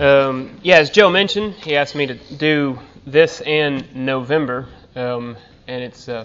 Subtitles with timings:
[0.00, 5.36] Um, yeah, as Joe mentioned, he asked me to do this in November, um,
[5.68, 6.24] and it's uh,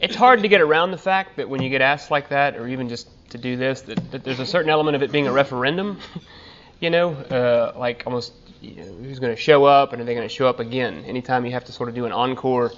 [0.00, 2.68] it's hard to get around the fact that when you get asked like that, or
[2.68, 5.32] even just to do this, that, that there's a certain element of it being a
[5.32, 5.98] referendum.
[6.80, 10.14] you know, uh, like almost you know, who's going to show up, and are they
[10.14, 11.04] going to show up again?
[11.04, 12.70] Anytime you have to sort of do an encore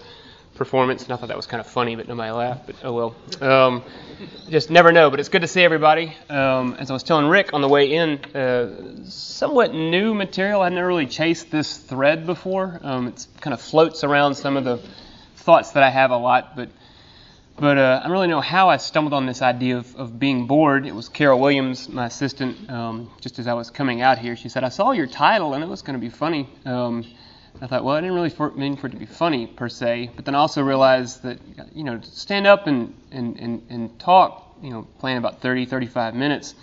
[0.54, 1.04] performance.
[1.04, 2.66] And I thought that was kind of funny, but nobody laughed.
[2.66, 3.16] But oh well.
[3.40, 3.82] Um,
[4.48, 5.10] just never know.
[5.10, 6.14] But it's good to see everybody.
[6.28, 10.60] Um, as I was telling Rick on the way in, uh, somewhat new material.
[10.60, 12.78] I hadn't really chased this thread before.
[12.82, 14.80] Um, it kind of floats around some of the
[15.36, 16.68] thoughts that I have a lot, but.
[17.58, 20.46] But uh, I don't really know how I stumbled on this idea of, of being
[20.46, 20.86] bored.
[20.86, 24.34] It was Carol Williams, my assistant, um, just as I was coming out here.
[24.34, 26.48] She said, I saw your title and it was going to be funny.
[26.64, 27.04] Um,
[27.62, 30.10] I thought, well, I didn't really for, mean for it to be funny per se,
[30.16, 31.38] but then also realized that,
[31.74, 36.14] you know, stand up and, and, and, and talk, you know, playing about 30, 35
[36.14, 36.54] minutes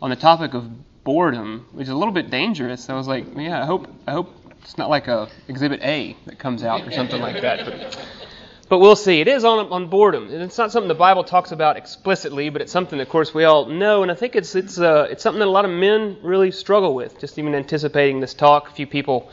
[0.00, 2.88] on the topic of boredom, which is a little bit dangerous.
[2.88, 4.32] I was like, yeah, I hope, I hope
[4.62, 7.66] it's not like a Exhibit A that comes out or something like that.
[7.66, 8.06] But,
[8.68, 9.20] but we'll see.
[9.20, 10.32] It is on, on boredom.
[10.32, 13.42] And it's not something the Bible talks about explicitly, but it's something, of course, we
[13.42, 14.02] all know.
[14.02, 16.94] And I think it's, it's, uh, it's something that a lot of men really struggle
[16.94, 18.70] with, just even anticipating this talk.
[18.70, 19.30] A few people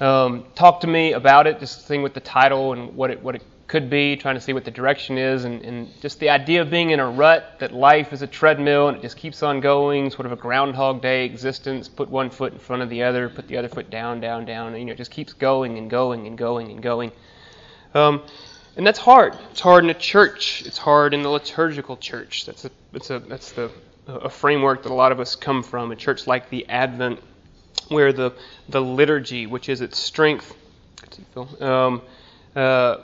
[0.00, 3.34] um, talk to me about it, this thing with the title and what it, what
[3.34, 6.62] it could be, trying to see what the direction is, and, and just the idea
[6.62, 9.60] of being in a rut, that life is a treadmill and it just keeps on
[9.60, 13.28] going, sort of a Groundhog Day existence, put one foot in front of the other,
[13.28, 15.90] put the other foot down, down, down, and you know, it just keeps going and
[15.90, 17.10] going and going and going.
[17.94, 18.22] Um,
[18.76, 19.36] and that's hard.
[19.50, 20.62] It's hard in a church.
[20.66, 22.44] It's hard in the liturgical church.
[22.44, 23.70] That's a, it's a, that's the,
[24.06, 25.90] a framework that a lot of us come from.
[25.90, 27.20] A church like the Advent
[27.88, 28.32] where the,
[28.68, 30.54] the liturgy, which is its strength,
[31.60, 32.02] um,
[32.54, 32.96] uh,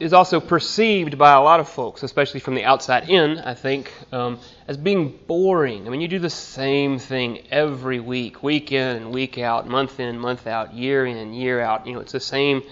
[0.00, 3.92] is also perceived by a lot of folks, especially from the outside in, I think,
[4.12, 5.86] um, as being boring.
[5.86, 10.18] I mean, you do the same thing every week, week in week out, month in,
[10.18, 11.86] month out, year in, year out.
[11.86, 12.62] You know, it's the same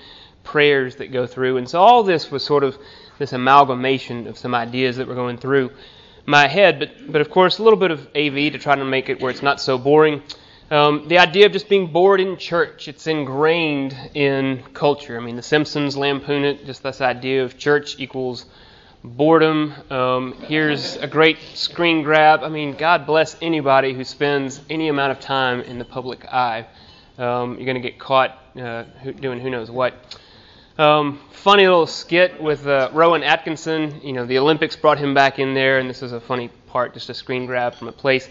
[0.45, 1.57] prayers that go through.
[1.57, 2.77] And so all this was sort of
[3.19, 5.71] this amalgamation of some ideas that were going through
[6.27, 6.79] my head.
[6.79, 9.31] But, but of course, a little bit of AV to try to make it where
[9.31, 10.23] it's not so boring.
[10.73, 15.19] Um, the idea of just being bored in church, it's ingrained in culture.
[15.19, 18.47] I mean, The Simpsons lampoon it, just this idea of church equals
[19.05, 19.75] boredom.
[19.91, 22.43] Um, here's a great screen grab.
[22.43, 26.67] I mean, God bless anybody who spends any amount of time in the public eye.
[27.19, 28.85] Um, you're going to get caught uh,
[29.21, 29.93] doing who knows what.
[30.79, 34.01] Um, funny little skit with uh, Rowan Atkinson.
[34.03, 36.95] You know, the Olympics brought him back in there, and this is a funny part,
[36.95, 38.27] just a screen grab from a place.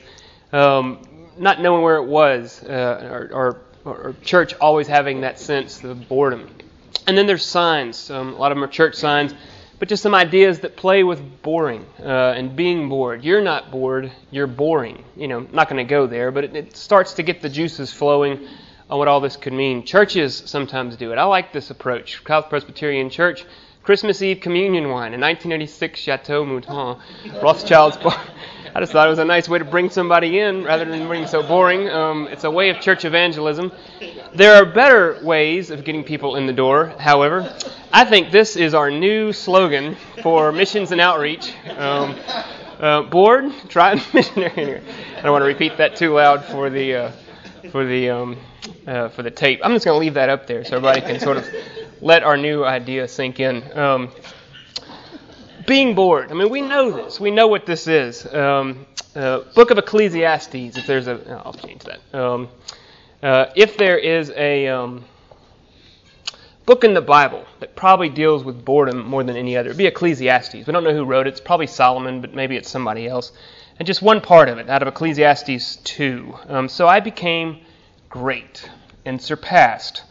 [0.52, 1.04] Um,
[1.42, 6.08] not knowing where it was, uh, or, or, or, church always having that sense of
[6.08, 6.48] boredom.
[7.08, 8.12] And then there's signs.
[8.12, 9.34] Um, a lot of them are church signs,
[9.80, 13.24] but just some ideas that play with boring uh, and being bored.
[13.24, 15.04] You're not bored, you're boring.
[15.16, 17.92] You know, not going to go there, but it, it starts to get the juices
[17.92, 18.48] flowing
[18.88, 19.84] on what all this could mean.
[19.84, 21.18] Churches sometimes do it.
[21.18, 22.22] I like this approach.
[22.28, 23.46] South Presbyterian Church,
[23.84, 27.00] Christmas Eve communion wine, a 1986 Chateau Mouton,
[27.42, 28.16] Rothschild's bar.
[28.76, 31.26] I just thought it was a nice way to bring somebody in rather than being
[31.26, 31.90] so boring.
[31.90, 33.72] Um, it's a way of church evangelism.
[34.36, 37.54] There are better ways of getting people in the door, however.
[37.92, 41.52] I think this is our new slogan for missions and outreach.
[41.76, 42.16] Um,
[42.80, 44.82] uh, board, try missionary.
[45.18, 47.12] I don't want to repeat that too loud for the uh,
[47.72, 48.38] for the um,
[48.86, 49.60] uh, for the tape.
[49.64, 51.46] I'm just going to leave that up there so everybody can sort of
[52.02, 53.78] let our new idea sink in.
[53.78, 54.10] Um,
[55.68, 56.32] being bored.
[56.32, 57.20] I mean, we know this.
[57.20, 58.26] We know what this is.
[58.34, 58.86] Um,
[59.16, 60.78] uh, Book of Ecclesiastes.
[60.78, 62.00] If there's a, I'll change that.
[62.14, 62.50] Um,
[63.22, 65.06] uh, if there is a um,
[66.66, 69.86] book in the Bible that probably deals with boredom more than any other, it'd be
[69.86, 70.66] Ecclesiastes.
[70.66, 71.32] We don't know who wrote it.
[71.32, 73.32] It's probably Solomon, but maybe it's somebody else.
[73.78, 76.36] And just one part of it out of Ecclesiastes 2.
[76.48, 77.60] Um, so I became
[78.10, 78.70] great
[79.06, 80.04] and surpassed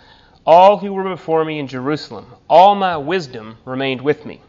[0.50, 2.26] all who were before me in Jerusalem.
[2.48, 4.40] All my wisdom remained with me.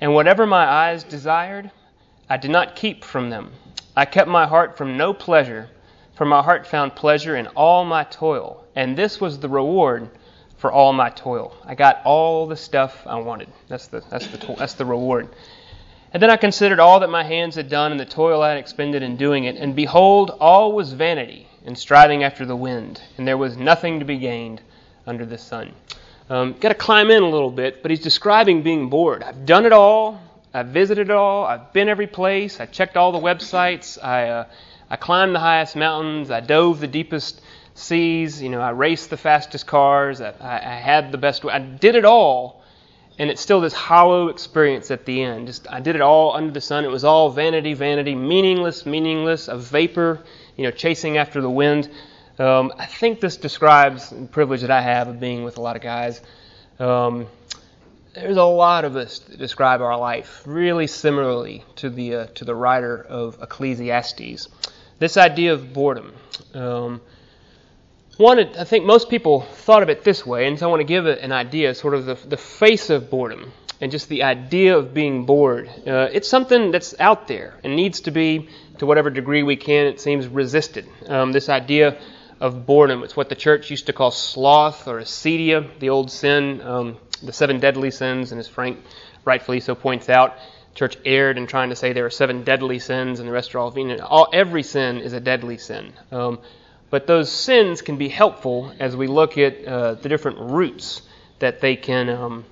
[0.00, 1.70] And whatever my eyes desired,
[2.28, 3.52] I did not keep from them.
[3.96, 5.70] I kept my heart from no pleasure,
[6.16, 10.10] for my heart found pleasure in all my toil, and this was the reward
[10.56, 11.54] for all my toil.
[11.64, 13.48] I got all the stuff I wanted.
[13.68, 15.28] That's the that's the that's the reward.
[16.12, 18.58] And then I considered all that my hands had done and the toil I had
[18.58, 23.28] expended in doing it, and behold, all was vanity and striving after the wind, and
[23.28, 24.62] there was nothing to be gained
[25.08, 25.72] under the sun.
[26.30, 29.22] Um, Got to climb in a little bit, but he's describing being bored.
[29.22, 30.20] I've done it all.
[30.52, 31.44] I've visited it all.
[31.44, 32.60] I've been every place.
[32.60, 34.02] I checked all the websites.
[34.02, 34.44] I uh,
[34.90, 36.30] I climbed the highest mountains.
[36.30, 37.40] I dove the deepest
[37.74, 38.42] seas.
[38.42, 40.20] You know, I raced the fastest cars.
[40.20, 41.44] I, I, I had the best.
[41.44, 42.62] I did it all,
[43.18, 45.46] and it's still this hollow experience at the end.
[45.46, 46.84] Just I did it all under the sun.
[46.84, 50.20] It was all vanity, vanity, meaningless, meaningless, a vapor.
[50.56, 51.88] You know, chasing after the wind.
[52.38, 55.76] Um, I think this describes the privilege that I have of being with a lot
[55.76, 56.20] of guys.
[56.78, 57.26] Um,
[58.14, 62.44] there's a lot of us that describe our life really similarly to the uh, to
[62.44, 64.48] the writer of Ecclesiastes.
[64.98, 66.12] This idea of boredom.
[66.54, 67.00] Um,
[68.16, 70.84] one, I think most people thought of it this way, and so I want to
[70.84, 74.76] give it an idea, sort of the, the face of boredom and just the idea
[74.76, 75.68] of being bored.
[75.86, 78.48] Uh, it's something that's out there and needs to be,
[78.78, 80.88] to whatever degree we can, it seems, resisted.
[81.06, 81.96] Um, this idea
[82.40, 83.02] of boredom.
[83.02, 87.32] It's what the church used to call sloth or acedia, the old sin, um, the
[87.32, 88.78] seven deadly sins, and as Frank
[89.24, 90.36] rightfully so points out,
[90.74, 93.58] church erred in trying to say there are seven deadly sins and the rest are
[93.58, 94.00] all, venial.
[94.02, 95.92] all every sin is a deadly sin.
[96.12, 96.38] Um,
[96.90, 101.02] but those sins can be helpful as we look at uh, the different roots
[101.40, 102.44] that they can um,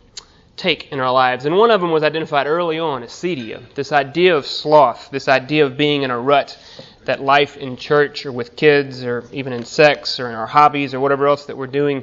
[0.56, 1.46] take in our lives.
[1.46, 5.64] And one of them was identified early on acedia, this idea of sloth, this idea
[5.64, 6.58] of being in a rut,
[7.06, 10.94] that life in church or with kids or even in sex or in our hobbies
[10.94, 12.02] or whatever else that we're doing,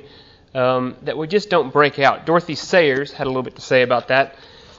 [0.56, 2.26] um, that we just don't break out.
[2.26, 4.36] Dorothy Sayers had a little bit to say about that.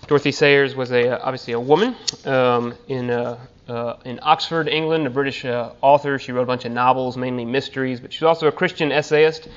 [0.06, 3.38] Dorothy Sayers was a obviously a woman um, in uh,
[3.68, 6.18] uh, in Oxford, England, a British uh, author.
[6.18, 9.48] She wrote a bunch of novels, mainly mysteries, but she's also a Christian essayist.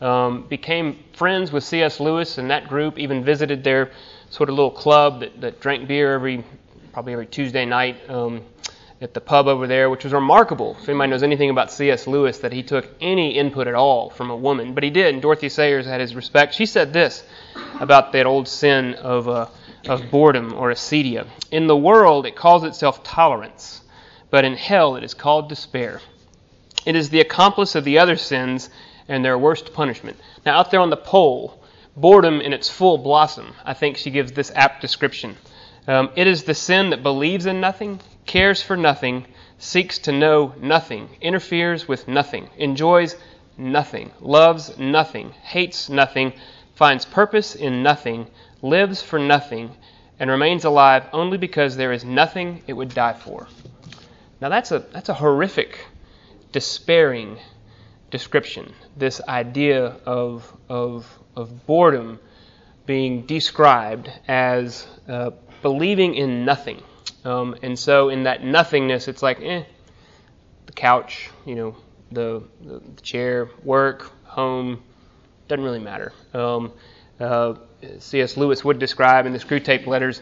[0.00, 2.00] Um, became friends with C.S.
[2.00, 3.90] Lewis and that group, even visited their
[4.28, 6.44] sort of little club that, that drank beer every,
[6.92, 8.42] probably every Tuesday night um,
[9.00, 10.76] at the pub over there, which was remarkable.
[10.80, 12.06] If anybody knows anything about C.S.
[12.06, 15.12] Lewis, that he took any input at all from a woman, but he did.
[15.12, 16.54] And Dorothy Sayers had his respect.
[16.54, 17.24] She said this
[17.80, 19.28] about that old sin of.
[19.28, 19.46] Uh,
[19.88, 21.26] of boredom or acedia.
[21.50, 23.82] In the world, it calls itself tolerance,
[24.30, 26.00] but in hell, it is called despair.
[26.84, 28.70] It is the accomplice of the other sins
[29.08, 30.18] and their worst punishment.
[30.44, 31.62] Now, out there on the pole,
[31.96, 35.36] boredom in its full blossom, I think she gives this apt description.
[35.88, 39.26] Um, it is the sin that believes in nothing, cares for nothing,
[39.58, 43.16] seeks to know nothing, interferes with nothing, enjoys
[43.56, 46.32] nothing, loves nothing, hates nothing,
[46.74, 48.26] finds purpose in nothing,
[48.62, 49.70] lives for nothing,
[50.18, 53.46] and remains alive only because there is nothing it would die for.
[54.40, 55.78] Now that's a that's a horrific,
[56.52, 57.38] despairing
[58.10, 58.72] description.
[58.96, 62.18] This idea of of of boredom
[62.86, 65.30] being described as uh,
[65.62, 66.82] believing in nothing,
[67.24, 69.64] um, and so in that nothingness, it's like eh,
[70.66, 71.76] the couch, you know,
[72.12, 74.82] the, the chair, work, home,
[75.48, 76.12] doesn't really matter.
[76.32, 76.72] Um,
[77.18, 77.54] uh,
[77.98, 78.36] C.S.
[78.36, 80.20] Lewis would describe in the Screwtape Letters,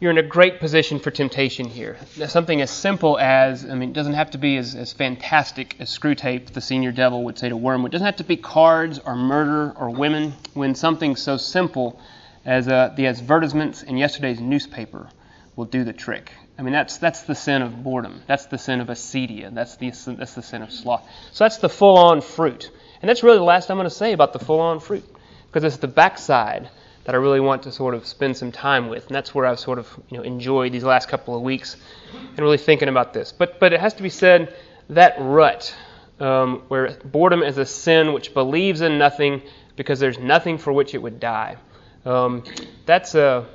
[0.00, 1.96] you're in a great position for temptation here.
[2.26, 5.96] Something as simple as, I mean, it doesn't have to be as, as fantastic as
[5.96, 7.90] Screwtape, the senior devil, would say to Wormwood.
[7.90, 12.00] It doesn't have to be cards or murder or women, when something so simple
[12.44, 15.08] as uh, the advertisements in yesterday's newspaper
[15.56, 16.32] will do the trick.
[16.58, 18.22] I mean, that's, that's the sin of boredom.
[18.26, 19.52] That's the sin of acedia.
[19.52, 21.06] That's the, that's the sin of sloth.
[21.32, 22.70] So that's the full on fruit.
[23.00, 25.04] And that's really the last I'm going to say about the full on fruit
[25.46, 26.70] because it's the backside
[27.04, 29.58] that I really want to sort of spend some time with, and that's where I've
[29.58, 31.76] sort of you know enjoyed these last couple of weeks
[32.14, 33.32] and really thinking about this.
[33.32, 34.54] But but it has to be said
[34.90, 35.74] that rut
[36.20, 39.42] um, where boredom is a sin which believes in nothing
[39.76, 41.56] because there's nothing for which it would die.
[42.04, 42.44] Um,
[42.86, 43.46] that's a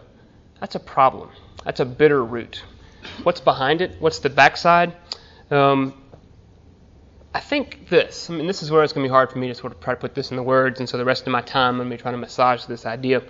[0.60, 1.30] that's a problem.
[1.64, 2.64] That's a bitter root.
[3.24, 3.96] What's behind it?
[4.00, 4.96] What's the backside?
[5.52, 5.94] Um,
[7.34, 9.48] I think this, I mean, this is where it's going to be hard for me
[9.48, 11.32] to sort of try to put this in the words, and so the rest of
[11.32, 13.22] my time I'm going to be trying to massage this idea.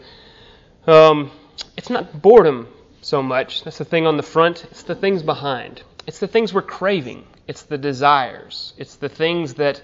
[0.85, 1.31] Um,
[1.75, 2.67] it's not boredom
[3.01, 5.83] so much, that's the thing on the front, it's the things behind.
[6.05, 9.81] It's the things we're craving, it's the desires, it's the things that,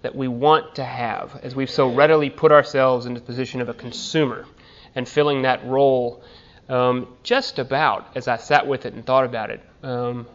[0.00, 3.68] that we want to have, as we've so readily put ourselves in the position of
[3.68, 4.46] a consumer
[4.96, 6.24] and filling that role
[6.68, 10.26] um, just about, as I sat with it and thought about it, um,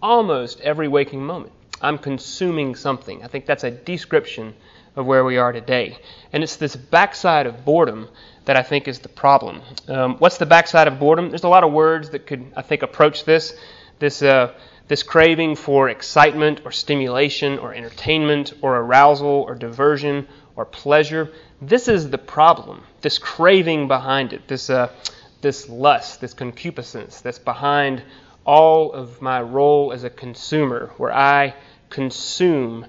[0.00, 1.52] almost every waking moment.
[1.80, 3.24] I'm consuming something.
[3.24, 4.54] I think that's a description
[4.96, 5.98] of where we are today.
[6.32, 8.08] And it's this backside of boredom
[8.44, 9.62] that I think is the problem.
[9.88, 11.30] Um, what's the backside of boredom?
[11.30, 13.54] There's a lot of words that could, I think, approach this.
[13.98, 14.54] This, uh,
[14.88, 20.26] this craving for excitement or stimulation or entertainment or arousal or diversion
[20.60, 21.32] or pleasure.
[21.62, 22.82] This is the problem.
[23.00, 24.46] This craving behind it.
[24.46, 24.92] This, uh,
[25.40, 28.02] this lust, this concupiscence that's behind
[28.44, 31.54] all of my role as a consumer, where I
[31.88, 32.84] consume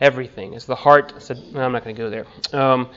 [0.00, 0.54] everything.
[0.54, 2.26] As the heart said, well, I'm not going to go there.
[2.52, 2.90] Um,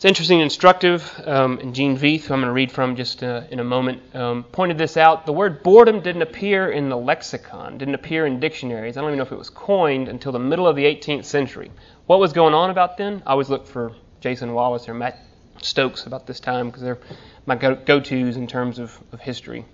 [0.00, 1.12] it's interesting and instructive.
[1.26, 4.00] Um, and Gene Veith, who I'm going to read from just uh, in a moment,
[4.16, 5.26] um, pointed this out.
[5.26, 8.96] The word boredom didn't appear in the lexicon, didn't appear in dictionaries.
[8.96, 11.70] I don't even know if it was coined until the middle of the 18th century.
[12.06, 13.22] What was going on about then?
[13.26, 13.92] I always look for
[14.22, 15.18] Jason Wallace or Matt
[15.60, 16.98] Stokes about this time because they're
[17.44, 19.66] my go tos in terms of, of history.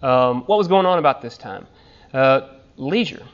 [0.00, 1.66] Um, what was going on about this time?
[2.14, 2.42] Uh,
[2.76, 3.24] leisure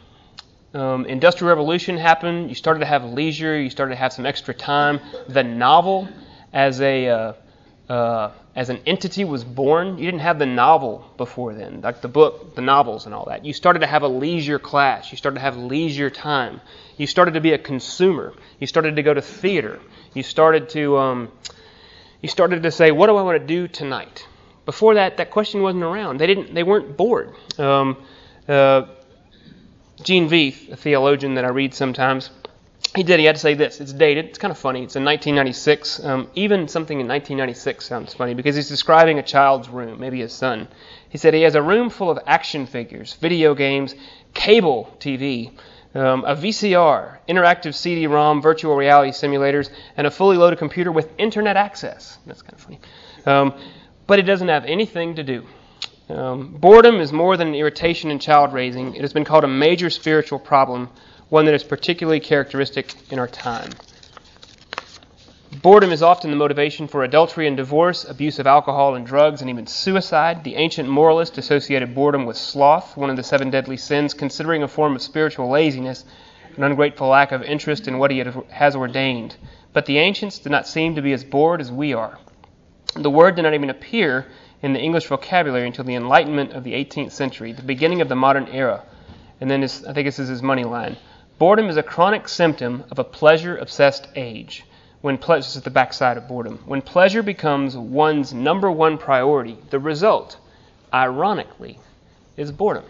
[0.72, 2.48] Um, Industrial Revolution happened.
[2.48, 3.60] You started to have leisure.
[3.60, 5.00] You started to have some extra time.
[5.28, 6.08] The novel,
[6.52, 7.32] as a uh,
[7.88, 9.98] uh, as an entity, was born.
[9.98, 13.44] You didn't have the novel before then, like the book, the novels, and all that.
[13.44, 15.10] You started to have a leisure class.
[15.10, 16.60] You started to have leisure time.
[16.96, 18.34] You started to be a consumer.
[18.58, 19.80] You started to go to theater.
[20.14, 21.32] You started to um,
[22.20, 24.26] you started to say, "What do I want to do tonight?"
[24.64, 26.18] Before that, that question wasn't around.
[26.18, 26.52] They didn't.
[26.52, 27.34] They weren't bored.
[27.58, 27.96] Um,
[28.46, 28.82] uh,
[30.02, 32.30] Gene theologian that I read sometimes,
[32.94, 33.20] he did.
[33.20, 33.80] He had to say this.
[33.80, 34.26] It's dated.
[34.26, 34.82] It's kind of funny.
[34.82, 36.04] It's in 1996.
[36.04, 40.32] Um, even something in 1996 sounds funny because he's describing a child's room, maybe his
[40.32, 40.68] son.
[41.08, 43.94] He said he has a room full of action figures, video games,
[44.34, 45.52] cable TV,
[45.94, 51.56] um, a VCR, interactive CD-ROM, virtual reality simulators, and a fully loaded computer with internet
[51.56, 52.18] access.
[52.26, 52.80] That's kind of funny.
[53.26, 53.54] Um,
[54.06, 55.46] but it doesn't have anything to do
[56.08, 58.94] um, boredom is more than an irritation in child raising.
[58.94, 60.88] It has been called a major spiritual problem,
[61.28, 63.70] one that is particularly characteristic in our time.
[65.62, 69.48] Boredom is often the motivation for adultery and divorce, abuse of alcohol and drugs, and
[69.50, 70.44] even suicide.
[70.44, 74.68] The ancient moralist associated boredom with sloth, one of the seven deadly sins, considering a
[74.68, 76.04] form of spiritual laziness,
[76.56, 79.36] an ungrateful lack of interest in what he has ordained.
[79.72, 82.18] But the ancients did not seem to be as bored as we are.
[82.94, 84.26] The word did not even appear
[84.62, 88.16] in the English vocabulary until the Enlightenment of the 18th century, the beginning of the
[88.16, 88.84] modern era.
[89.40, 90.96] And then his, I think this is his money line.
[91.38, 94.64] Boredom is a chronic symptom of a pleasure obsessed age.
[95.02, 96.58] When pleasure is at the backside of boredom.
[96.66, 100.36] When pleasure becomes one's number one priority, the result,
[100.92, 101.78] ironically,
[102.36, 102.84] is boredom.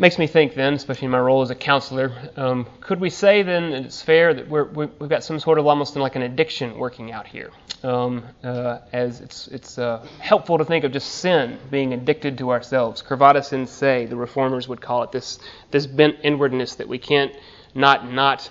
[0.00, 3.42] Makes me think then, especially in my role as a counselor, um, could we say
[3.42, 6.22] then that it's fair that we're, we have got some sort of almost like an
[6.22, 7.50] addiction working out here?
[7.82, 12.50] Um, uh, as it's, it's uh, helpful to think of just sin being addicted to
[12.50, 13.02] ourselves.
[13.02, 15.38] Curvatus in se, the reformers would call it this,
[15.70, 17.36] this bent inwardness that we can't
[17.74, 18.50] not not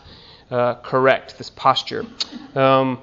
[0.52, 2.06] uh, correct, this posture.
[2.54, 3.00] Um,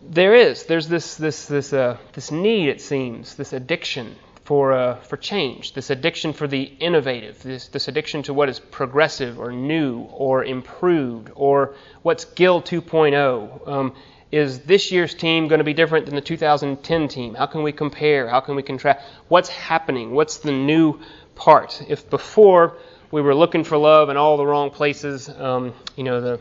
[0.00, 4.94] there is, there's this, this, this, uh, this need, it seems, this addiction for, uh,
[5.00, 9.50] for change, this addiction for the innovative, this, this addiction to what is progressive or
[9.50, 13.68] new or improved or what's Gill 2.0.
[13.68, 13.94] Um,
[14.30, 17.34] is this year's team going to be different than the 2010 team?
[17.34, 18.28] How can we compare?
[18.28, 19.04] How can we contrast?
[19.26, 20.12] What's happening?
[20.12, 21.00] What's the new
[21.34, 21.82] part?
[21.88, 22.76] If before
[23.10, 26.40] we were looking for love in all the wrong places, um, you know, the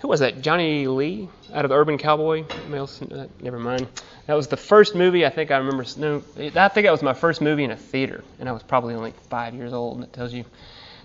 [0.00, 0.40] who was that?
[0.40, 2.44] Johnny Lee out of the Urban Cowboy.
[2.72, 3.86] Uh, never mind.
[4.26, 5.84] That was the first movie I think I remember.
[5.98, 8.94] No, I think that was my first movie in a theater, and I was probably
[8.94, 10.44] only five years old, and it tells you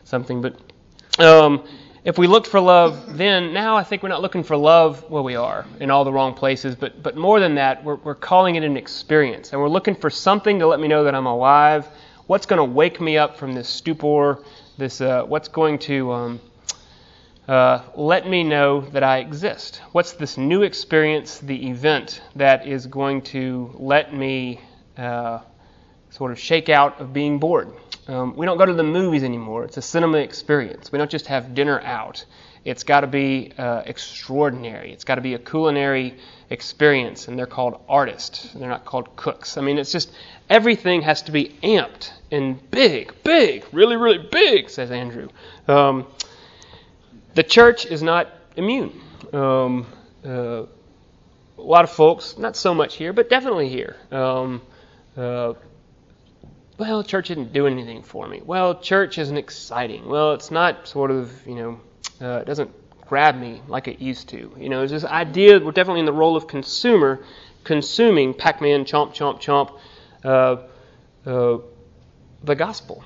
[0.06, 0.42] something.
[0.42, 0.56] But
[1.20, 1.68] um,
[2.06, 5.10] if we looked for love then, now I think we're not looking for love.
[5.10, 8.16] Well, we are in all the wrong places, but but more than that, we're we're
[8.16, 11.26] calling it an experience, and we're looking for something to let me know that I'm
[11.26, 11.88] alive.
[12.28, 14.40] What's going to wake me up from this stupor?
[14.78, 16.40] This uh, what's going to um,
[17.48, 19.82] uh, let me know that I exist?
[19.92, 24.60] What's this new experience, the event that is going to let me
[24.98, 25.40] uh,
[26.10, 27.72] sort of shake out of being bored?
[28.08, 29.64] Um, we don't go to the movies anymore.
[29.64, 30.92] It's a cinema experience.
[30.92, 32.26] We don't just have dinner out.
[32.64, 34.92] It's got to be uh, extraordinary.
[34.92, 36.18] It's got to be a culinary
[36.50, 38.54] experience, and they're called artists.
[38.54, 39.58] They're not called cooks.
[39.58, 40.12] I mean, it's just
[40.50, 45.30] everything has to be amped and big, big, really, really big, says Andrew.
[45.68, 46.08] Um,
[47.36, 49.00] the church is not immune.
[49.32, 49.86] Um,
[50.26, 50.64] uh,
[51.58, 53.96] a lot of folks, not so much here, but definitely here.
[54.12, 54.62] Um,
[55.16, 55.54] uh,
[56.78, 58.42] well, church didn't do anything for me.
[58.44, 60.08] Well, church isn't exciting.
[60.08, 61.80] Well, it's not sort of, you know,
[62.22, 62.72] uh, it doesn't
[63.08, 64.52] grab me like it used to.
[64.58, 67.24] You know, there's this idea, we're definitely in the role of consumer,
[67.64, 69.80] consuming Pac Man, chomp, chomp, chomp,
[70.24, 71.60] uh, uh,
[72.44, 73.04] the gospel.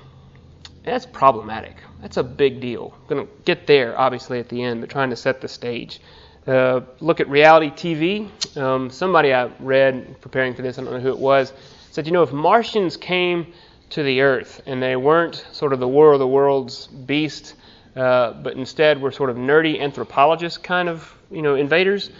[0.90, 1.76] That's problematic.
[2.02, 2.92] That's a big deal.
[3.02, 6.00] I'm going to get there, obviously, at the end, but trying to set the stage.
[6.46, 8.56] Uh, look at reality TV.
[8.56, 11.52] Um, somebody I read preparing for this, I don't know who it was,
[11.92, 13.52] said, you know, if Martians came
[13.90, 17.54] to the Earth and they weren't sort of the war of the worlds beast,
[17.94, 22.10] uh, but instead were sort of nerdy anthropologist kind of, you know, invaders,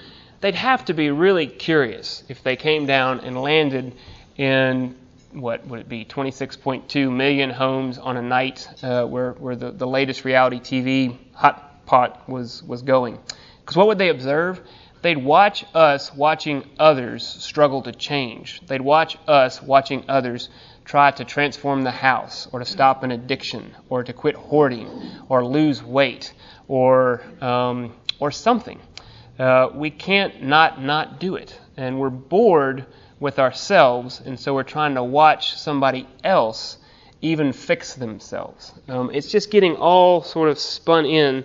[0.40, 3.94] they'd have to be really curious if they came down and landed
[4.36, 4.94] in
[5.32, 9.86] what would it be 26.2 million homes on a night uh, where, where the, the
[9.86, 13.18] latest reality TV hot pot was, was going.
[13.60, 14.60] Because what would they observe?
[15.02, 18.60] They'd watch us watching others struggle to change.
[18.66, 20.50] They'd watch us watching others
[20.84, 24.88] try to transform the house or to stop an addiction or to quit hoarding
[25.28, 26.32] or lose weight
[26.68, 28.78] or, um, or something.
[29.38, 31.58] Uh, we can't not not do it.
[31.76, 32.84] And we're bored
[33.20, 36.78] with ourselves, and so we're trying to watch somebody else
[37.20, 38.72] even fix themselves.
[38.88, 41.44] Um, it's just getting all sort of spun in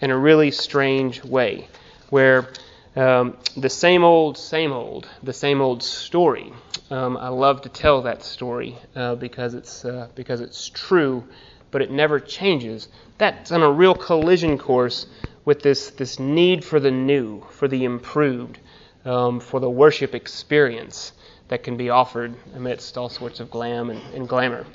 [0.00, 1.68] in a really strange way,
[2.10, 2.48] where
[2.94, 6.52] um, the same old, same old, the same old story.
[6.90, 11.24] Um, I love to tell that story uh, because it's uh, because it's true,
[11.72, 12.88] but it never changes.
[13.18, 15.06] That's on a real collision course
[15.44, 18.60] with this this need for the new, for the improved,
[19.04, 21.12] um, for the worship experience
[21.48, 24.66] that can be offered amidst all sorts of glam and, and glamour.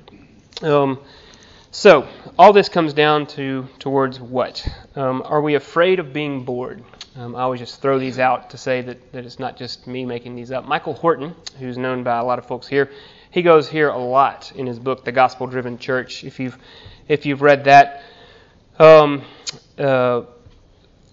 [0.62, 1.00] Um,
[1.72, 4.68] so all this comes down to towards what?
[4.96, 6.84] Um, are we afraid of being bored?
[7.16, 10.06] Um, I always just throw these out to say that, that it's not just me
[10.06, 10.66] making these up.
[10.66, 12.90] Michael Horton, who's known by a lot of folks here,
[13.32, 16.24] he goes here a lot in his book, The Gospel Driven Church.
[16.24, 16.58] If you've
[17.08, 18.04] if you've read that,
[18.80, 19.24] um,
[19.78, 20.24] uh,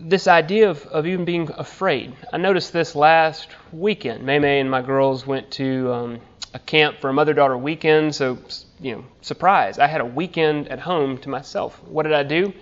[0.00, 2.14] this idea of, of even being afraid.
[2.32, 4.22] I noticed this last weekend.
[4.24, 6.20] May May and my girls went to um,
[6.54, 8.38] a camp for a mother daughter weekend, so
[8.80, 9.78] you know, surprise.
[9.78, 11.82] I had a weekend at home to myself.
[11.84, 12.52] What did I do?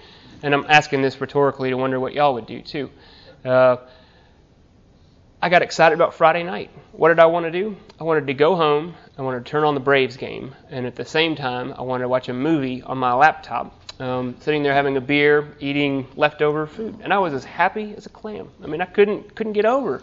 [0.43, 2.91] And I'm asking this rhetorically to wonder what y'all would do too.
[3.45, 3.77] Uh,
[5.41, 6.71] I got excited about Friday night.
[6.93, 7.77] What did I want to do?
[8.01, 8.95] I wanted to go home.
[9.19, 12.05] I wanted to turn on the Braves game, and at the same time, I wanted
[12.05, 13.79] to watch a movie on my laptop.
[13.99, 18.05] Um, sitting there having a beer, eating leftover food, and I was as happy as
[18.05, 18.51] a clam.
[18.63, 20.03] I mean, I couldn't couldn't get over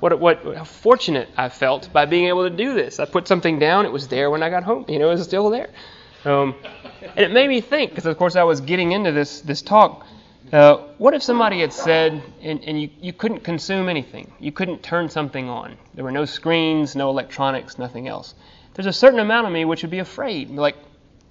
[0.00, 3.00] what what how fortunate I felt by being able to do this.
[3.00, 4.84] I put something down; it was there when I got home.
[4.88, 5.70] You know, it was still there,
[6.26, 6.54] um,
[7.02, 10.06] and it made me think because, of course, I was getting into this this talk.
[10.52, 14.82] Uh, what if somebody had said, and, and you, you couldn't consume anything, you couldn't
[14.82, 18.34] turn something on, there were no screens, no electronics, nothing else.
[18.74, 20.76] There's a certain amount of me which would be afraid, like,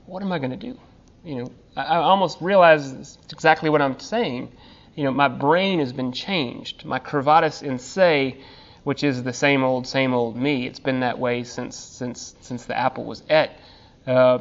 [0.05, 0.79] what am I going to do?
[1.23, 4.51] You know, I, I almost realize exactly what I'm saying.
[4.95, 6.85] You know, my brain has been changed.
[6.85, 8.37] My curvatus in se,
[8.83, 10.65] which is the same old, same old me.
[10.65, 13.59] It's been that way since since since the apple was et.
[14.07, 14.39] Uh,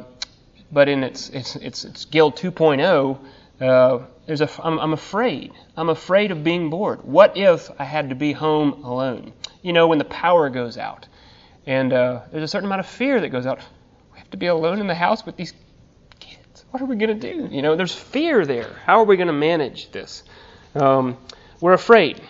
[0.71, 3.19] but in its its its, its Guild 2.0
[3.61, 5.51] uh, there's a, I'm, I'm afraid.
[5.75, 7.03] I'm afraid of being bored.
[7.03, 9.33] What if I had to be home alone?
[9.61, 11.07] You know, when the power goes out,
[11.65, 13.59] and uh, there's a certain amount of fear that goes out.
[14.13, 15.53] We have to be alone in the house with these.
[16.71, 17.47] What are we going to do?
[17.53, 18.75] You know, there's fear there.
[18.85, 20.23] How are we going to manage this?
[20.75, 21.17] Um,
[21.59, 22.21] we're afraid.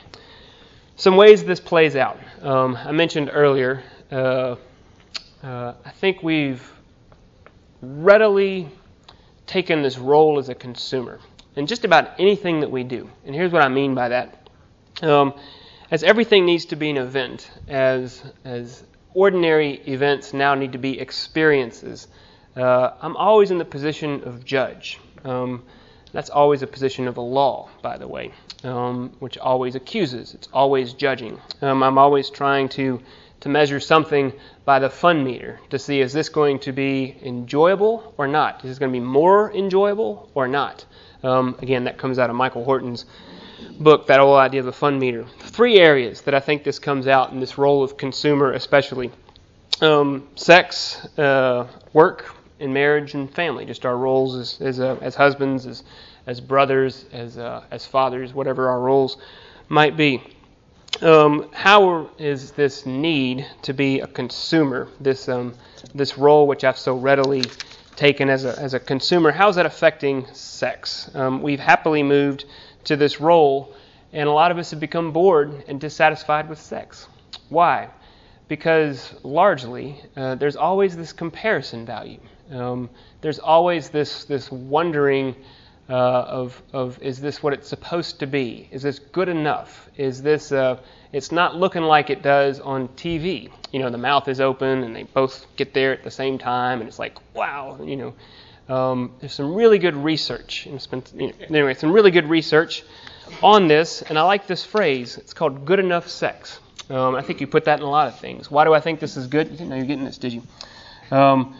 [0.96, 2.20] Some ways this plays out.
[2.42, 3.84] Um, I mentioned earlier.
[4.10, 4.56] Uh,
[5.44, 6.72] uh I think we've
[7.82, 8.70] readily
[9.46, 11.20] taken this role as a consumer
[11.56, 13.10] in just about anything that we do.
[13.26, 14.50] And here's what I mean by that.
[15.02, 15.34] Um,
[15.92, 21.00] as everything needs to be an event, as, as ordinary events now need to be
[21.00, 22.08] experiences,
[22.60, 25.00] uh, I'm always in the position of judge.
[25.24, 25.64] Um,
[26.12, 28.32] that's always a position of a law, by the way,
[28.64, 30.34] um, which always accuses.
[30.34, 31.40] It's always judging.
[31.62, 33.02] Um, I'm always trying to
[33.42, 34.34] to measure something
[34.66, 38.58] by the fun meter to see is this going to be enjoyable or not?
[38.66, 40.86] Is this going to be more enjoyable or not?
[41.24, 43.06] Um, again, that comes out of Michael Horton's
[43.80, 45.26] book, that whole idea of the fun meter.
[45.40, 49.12] Three areas that I think this comes out in this role of consumer, especially
[49.82, 53.66] um, sex, uh, work, and marriage and family.
[53.66, 55.84] Just our roles as as, uh, as husbands, as
[56.28, 59.18] as brothers, as uh, as fathers, whatever our roles
[59.70, 60.24] might be
[61.02, 65.54] um, how is this need to be a consumer, this um,
[65.96, 67.44] this role which I've so readily
[67.96, 71.10] taken as a as a consumer, how is that affecting sex?
[71.14, 72.46] Um, we've happily moved
[72.86, 73.74] to this role,
[74.12, 77.08] and a lot of us have become bored and dissatisfied with sex.
[77.48, 77.90] Why?
[78.48, 82.20] Because largely uh, there's always this comparison value.
[82.52, 82.90] Um,
[83.22, 85.36] there's always this this wondering.
[85.90, 88.70] Uh, of, of is this what it's supposed to be?
[88.70, 89.90] Is this good enough?
[89.98, 90.78] Is this uh,
[91.12, 93.50] it's not looking like it does on TV.
[93.72, 96.80] You know, the mouth is open and they both get there at the same time,
[96.80, 98.14] and it's like, wow, you know.
[98.70, 100.68] Um, there's some really good research.
[100.92, 102.84] Been, you know, anyway, some really good research
[103.42, 105.18] on this, and I like this phrase.
[105.18, 106.60] It's called good enough sex.
[106.88, 108.52] Um, I think you put that in a lot of things.
[108.52, 109.48] Why do I think this is good?
[109.48, 110.44] You didn't know you're getting this, did you?
[111.10, 111.56] Um,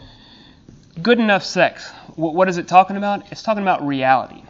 [1.02, 1.90] good enough sex.
[2.16, 3.30] what is it talking about?
[3.30, 4.42] It's talking about reality.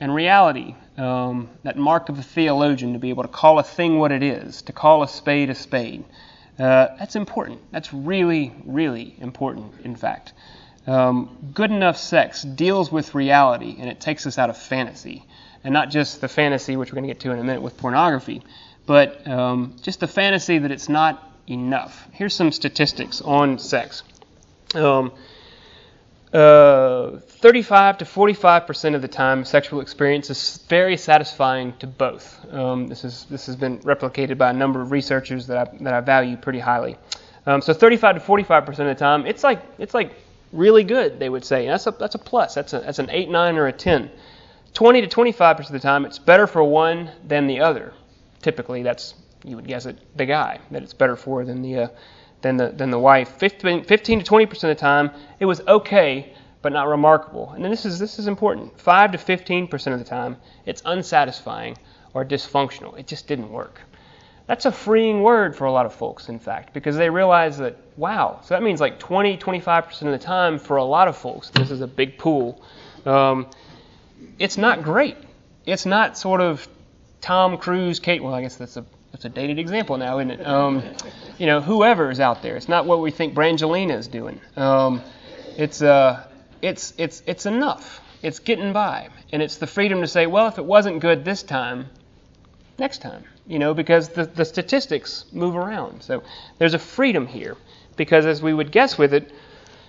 [0.00, 3.98] And reality um, that mark of a theologian to be able to call a thing
[3.98, 6.04] what it is, to call a spade a spade.
[6.58, 7.60] Uh, that's important.
[7.70, 10.32] That's really, really important, in fact.
[10.86, 15.24] Um, good enough sex deals with reality and it takes us out of fantasy.
[15.64, 17.76] And not just the fantasy, which we're going to get to in a minute with
[17.76, 18.42] pornography,
[18.86, 22.06] but um, just the fantasy that it's not enough.
[22.12, 24.04] Here's some statistics on sex.
[26.36, 32.44] Uh, 35 to 45 percent of the time, sexual experience is very satisfying to both.
[32.52, 35.94] Um, this is this has been replicated by a number of researchers that I, that
[35.94, 36.96] I value pretty highly.
[37.46, 40.12] Um, so 35 to 45 percent of the time, it's like it's like
[40.52, 41.66] really good, they would say.
[41.66, 42.54] And that's a, that's a plus.
[42.54, 44.10] That's, a, that's an 8, 9, or a 10.
[44.74, 47.94] 20 to 25% of the time, it's better for one than the other.
[48.42, 51.88] Typically, that's, you would guess it, the guy that it's better for than the, uh,
[52.42, 53.30] than the, than the wife.
[53.38, 57.52] 15, 15 to 20% of the time, it was okay, but not remarkable.
[57.52, 58.78] And then this is, this is important.
[58.80, 61.76] 5 to 15% of the time, it's unsatisfying
[62.14, 62.98] or dysfunctional.
[62.98, 63.80] It just didn't work.
[64.46, 67.76] That's a freeing word for a lot of folks, in fact, because they realize that,
[67.96, 71.50] wow, so that means like 20, 25% of the time for a lot of folks,
[71.50, 72.62] this is a big pool,
[73.06, 73.48] um,
[74.38, 75.16] it's not great.
[75.64, 76.66] It's not sort of
[77.20, 78.84] Tom Cruise, Kate, well, I guess that's a,
[79.16, 80.46] that's a dated example now, isn't it?
[80.46, 80.82] Um,
[81.38, 82.54] you know, whoever is out there.
[82.54, 84.38] It's not what we think Brangelina is doing.
[84.56, 85.00] Um,
[85.56, 86.28] it's, uh,
[86.60, 88.02] it's, it's, it's enough.
[88.20, 89.08] It's getting by.
[89.32, 91.88] And it's the freedom to say, well, if it wasn't good this time,
[92.78, 96.02] next time you know, because the, the statistics move around.
[96.02, 96.22] So
[96.58, 97.56] there's a freedom here,
[97.96, 99.32] because as we would guess with it,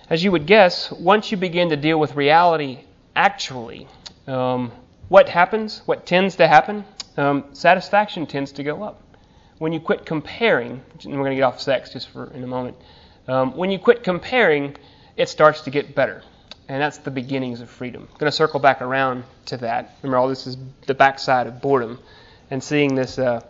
[0.08, 2.78] as you would guess, once you begin to deal with reality
[3.14, 3.88] actually,
[4.26, 4.70] um,
[5.08, 6.84] what happens, what tends to happen,
[7.16, 9.02] um, satisfaction tends to go up.
[9.58, 12.46] When you quit comparing, and we're going to get off sex just for in a
[12.46, 12.76] moment,
[13.26, 14.76] um, when you quit comparing,
[15.16, 16.22] it starts to get better.
[16.68, 18.08] And that's the beginnings of freedom.
[18.10, 19.96] I'm going to circle back around to that.
[20.02, 21.98] Remember, all this is the backside of boredom
[22.50, 23.40] and seeing this uh,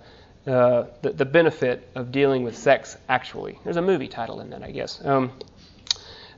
[0.46, 3.58] uh, the, the, benefit of dealing with sex actually.
[3.64, 5.04] There's a movie title in that, I guess.
[5.04, 5.32] Um,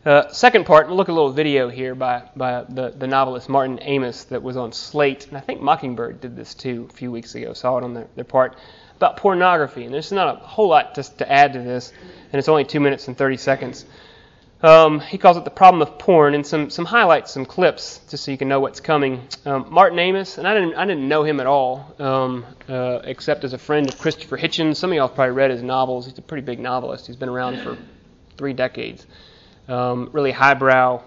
[0.04, 3.48] uh, second part, we'll look at a little video here by, by the, the novelist
[3.48, 7.12] Martin Amis that was on Slate, and I think Mockingbird did this too a few
[7.12, 8.56] weeks ago, saw it on their, their part,
[9.00, 9.86] about pornography.
[9.86, 11.90] And there's not a whole lot just to add to this,
[12.32, 13.86] and it's only two minutes and 30 seconds.
[14.62, 18.24] Um, he calls it the problem of porn, and some some highlights, some clips, just
[18.24, 19.26] so you can know what's coming.
[19.46, 23.42] Um, Martin Amis, and I didn't I didn't know him at all, um, uh, except
[23.44, 24.76] as a friend of Christopher Hitchens.
[24.76, 26.04] Some of y'all probably read his novels.
[26.04, 27.06] He's a pretty big novelist.
[27.06, 27.78] He's been around for
[28.36, 29.06] three decades.
[29.66, 31.02] Um, really highbrow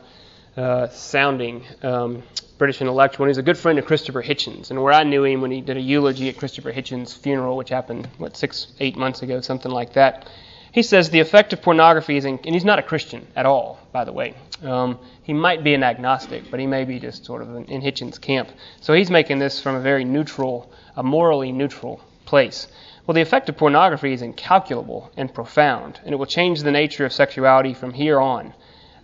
[0.57, 2.23] uh, sounding um,
[2.57, 3.25] British intellectual.
[3.25, 4.69] And he's a good friend of Christopher Hitchens.
[4.69, 7.69] And where I knew him when he did a eulogy at Christopher Hitchens' funeral, which
[7.69, 10.29] happened what six eight months ago, something like that.
[10.71, 13.79] He says the effect of pornography is, in, and he's not a Christian at all,
[13.91, 14.33] by the way.
[14.63, 17.81] Um, he might be an agnostic, but he may be just sort of in, in
[17.81, 18.49] Hitchens' camp.
[18.81, 22.67] So he's making this from a very neutral, a morally neutral place.
[23.05, 27.05] Well, the effect of pornography is incalculable and profound, and it will change the nature
[27.05, 28.53] of sexuality from here on.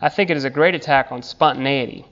[0.02, 2.06] I think it is a great attack on spontaneity.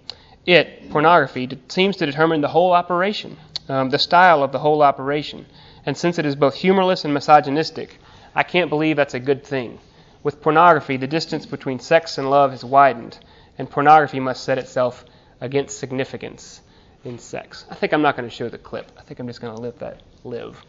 [0.45, 3.37] It, pornography, seems to determine the whole operation,
[3.69, 5.45] um, the style of the whole operation.
[5.85, 7.97] And since it is both humorless and misogynistic,
[8.35, 9.79] I can't believe that's a good thing.
[10.21, 13.19] With pornography, the distance between sex and love has widened,
[13.57, 15.05] and pornography must set itself
[15.39, 16.61] against significance
[17.05, 17.65] in sex.
[17.69, 18.91] I think I'm not going to show the clip.
[18.97, 20.61] I think I'm just going to let that live.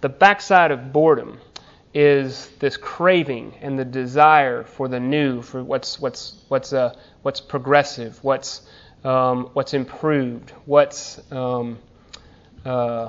[0.00, 1.38] The backside of boredom
[1.96, 7.40] is this craving and the desire for the new, for what's what's what's uh, what's
[7.40, 8.62] progressive, what's
[9.04, 11.78] um, what's improved, what's um,
[12.64, 13.08] uh,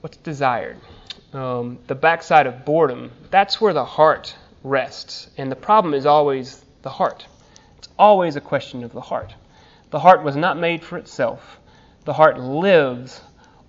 [0.00, 0.78] what's desired
[1.32, 5.30] um, the backside of boredom, that's where the heart rests.
[5.38, 7.26] And the problem is always the heart.
[7.78, 9.34] It's always a question of the heart.
[9.90, 11.58] The heart was not made for itself,
[12.04, 13.20] the heart lives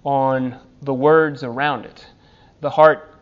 [0.04, 2.06] on the words around it.
[2.62, 3.13] The heart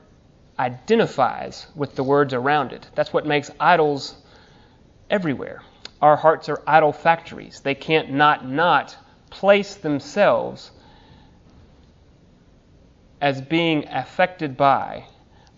[0.62, 2.88] identifies with the words around it.
[2.94, 4.16] That's what makes idols
[5.10, 5.64] everywhere.
[6.02, 7.62] Our hearts are idol factories.
[7.62, 8.96] They can't not not
[9.32, 10.72] place themselves
[13.20, 15.06] as being affected by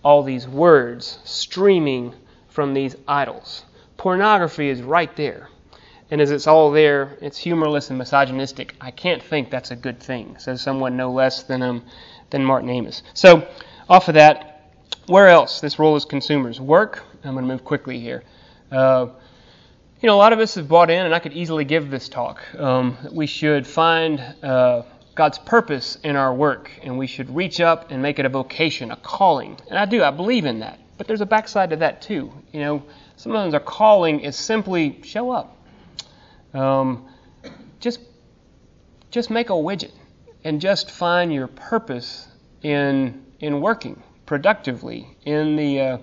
[0.04, 2.14] all these words streaming
[2.48, 3.66] from these idols.
[3.98, 5.50] Pornography is right there.
[6.12, 8.76] And as it's all there, it's humorless and misogynistic.
[8.80, 11.84] I can't think that's a good thing, says someone no less than, um,
[12.30, 13.02] than Martin Amis.
[13.14, 13.48] So,
[13.90, 14.53] off of that,
[15.08, 16.60] where else this role as consumers?
[16.60, 17.04] Work.
[17.24, 18.24] I'm going to move quickly here.
[18.72, 19.08] Uh,
[20.02, 22.10] you know, a lot of us have bought in, and I could easily give this
[22.10, 22.42] talk.
[22.58, 24.84] Um, we should find uh,
[25.16, 28.92] God's purpose in our work, and we should reach up and make it a vocation,
[28.92, 29.58] a calling.
[29.70, 30.80] And I do, I believe in that.
[30.98, 32.32] But there's a backside to that too.
[32.52, 32.84] You know,
[33.16, 35.58] sometimes our calling is simply show up.
[36.54, 37.08] Um,
[37.80, 38.00] just,
[39.10, 39.94] just make a widget,
[40.44, 42.28] and just find your purpose
[42.62, 45.98] in in working productively in the uh,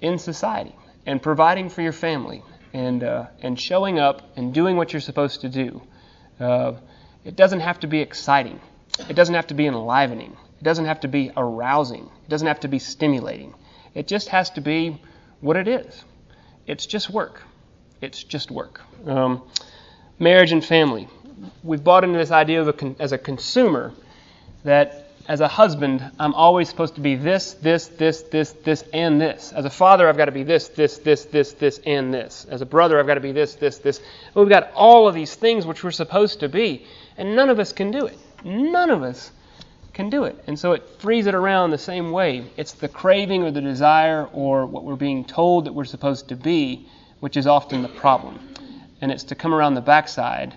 [0.00, 0.74] in society
[1.06, 5.40] and providing for your family and uh, and showing up and doing what you're supposed
[5.42, 5.82] to do.
[6.38, 6.72] Uh,
[7.24, 8.60] it doesn't have to be exciting.
[9.08, 10.36] It doesn't have to be enlivening.
[10.60, 12.04] It doesn't have to be arousing.
[12.04, 13.54] It doesn't have to be stimulating.
[13.94, 15.00] It just has to be
[15.40, 16.04] what it is.
[16.66, 17.42] It's just work.
[18.00, 18.80] It's just work.
[19.06, 19.42] Um,
[20.18, 21.08] marriage and family.
[21.62, 23.92] We've bought into this idea of a con- as a consumer
[24.64, 29.20] that as a husband, I'm always supposed to be this, this, this, this, this, and
[29.20, 29.52] this.
[29.52, 32.46] As a father, I've got to be this, this, this, this, this, and this.
[32.50, 34.00] As a brother, I've got to be this, this, this.
[34.34, 36.84] We've got all of these things which we're supposed to be,
[37.16, 38.18] and none of us can do it.
[38.42, 39.30] None of us
[39.92, 40.36] can do it.
[40.48, 42.50] And so it frees it around the same way.
[42.56, 46.34] It's the craving or the desire or what we're being told that we're supposed to
[46.34, 46.88] be,
[47.20, 48.40] which is often the problem.
[49.00, 50.56] And it's to come around the backside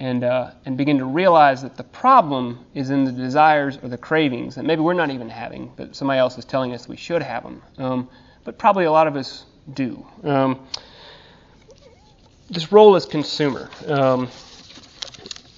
[0.00, 3.98] and, uh, and begin to realize that the problem is in the desires or the
[3.98, 7.22] cravings that maybe we're not even having, but somebody else is telling us we should
[7.22, 7.62] have them.
[7.78, 8.08] Um,
[8.44, 10.04] but probably a lot of us do.
[10.22, 10.66] Um,
[12.50, 13.70] this role as consumer.
[13.86, 14.28] Um,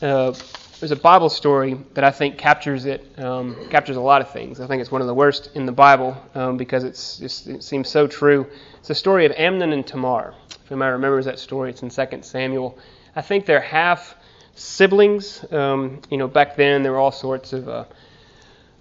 [0.03, 0.33] uh,
[0.79, 4.61] there's a Bible story that I think captures it, um, captures a lot of things.
[4.61, 7.65] I think it's one of the worst in the Bible um, because it's just, it
[7.65, 8.47] seems so true.
[8.79, 10.35] It's the story of Amnon and Tamar.
[10.51, 12.79] If anybody remembers that story, it's in 2 Samuel.
[13.15, 14.17] I think they're half
[14.57, 15.45] siblings.
[15.53, 17.85] Um, you know, back then there were all sorts of uh,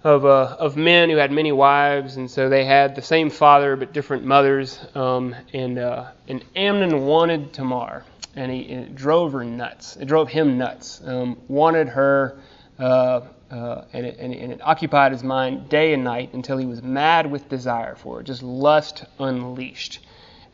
[0.02, 3.76] of uh, of men who had many wives, and so they had the same father
[3.76, 4.78] but different mothers.
[4.94, 9.96] Um, and uh, and Amnon wanted Tamar, and, he, it drove her nuts.
[9.96, 11.00] It drove him nuts.
[11.04, 12.40] Um, wanted her.
[12.78, 16.66] Uh, uh, and, it, and, and, it, occupied his mind day and night until he
[16.66, 20.00] was mad with desire for it, just lust unleashed.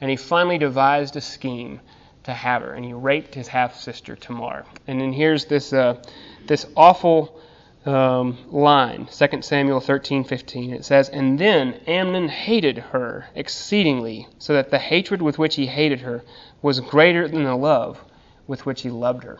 [0.02, 1.80] And he finally devised a scheme
[2.24, 4.64] to have her, and he raped his half sister Tamar.
[4.86, 6.02] And then here's this uh,
[6.46, 7.40] this awful
[7.84, 10.72] um, line, 2 Samuel 13:15.
[10.72, 15.66] It says, "And then Amnon hated her exceedingly, so that the hatred with which he
[15.66, 16.22] hated her
[16.60, 18.00] was greater than the love
[18.46, 19.38] with which he loved her."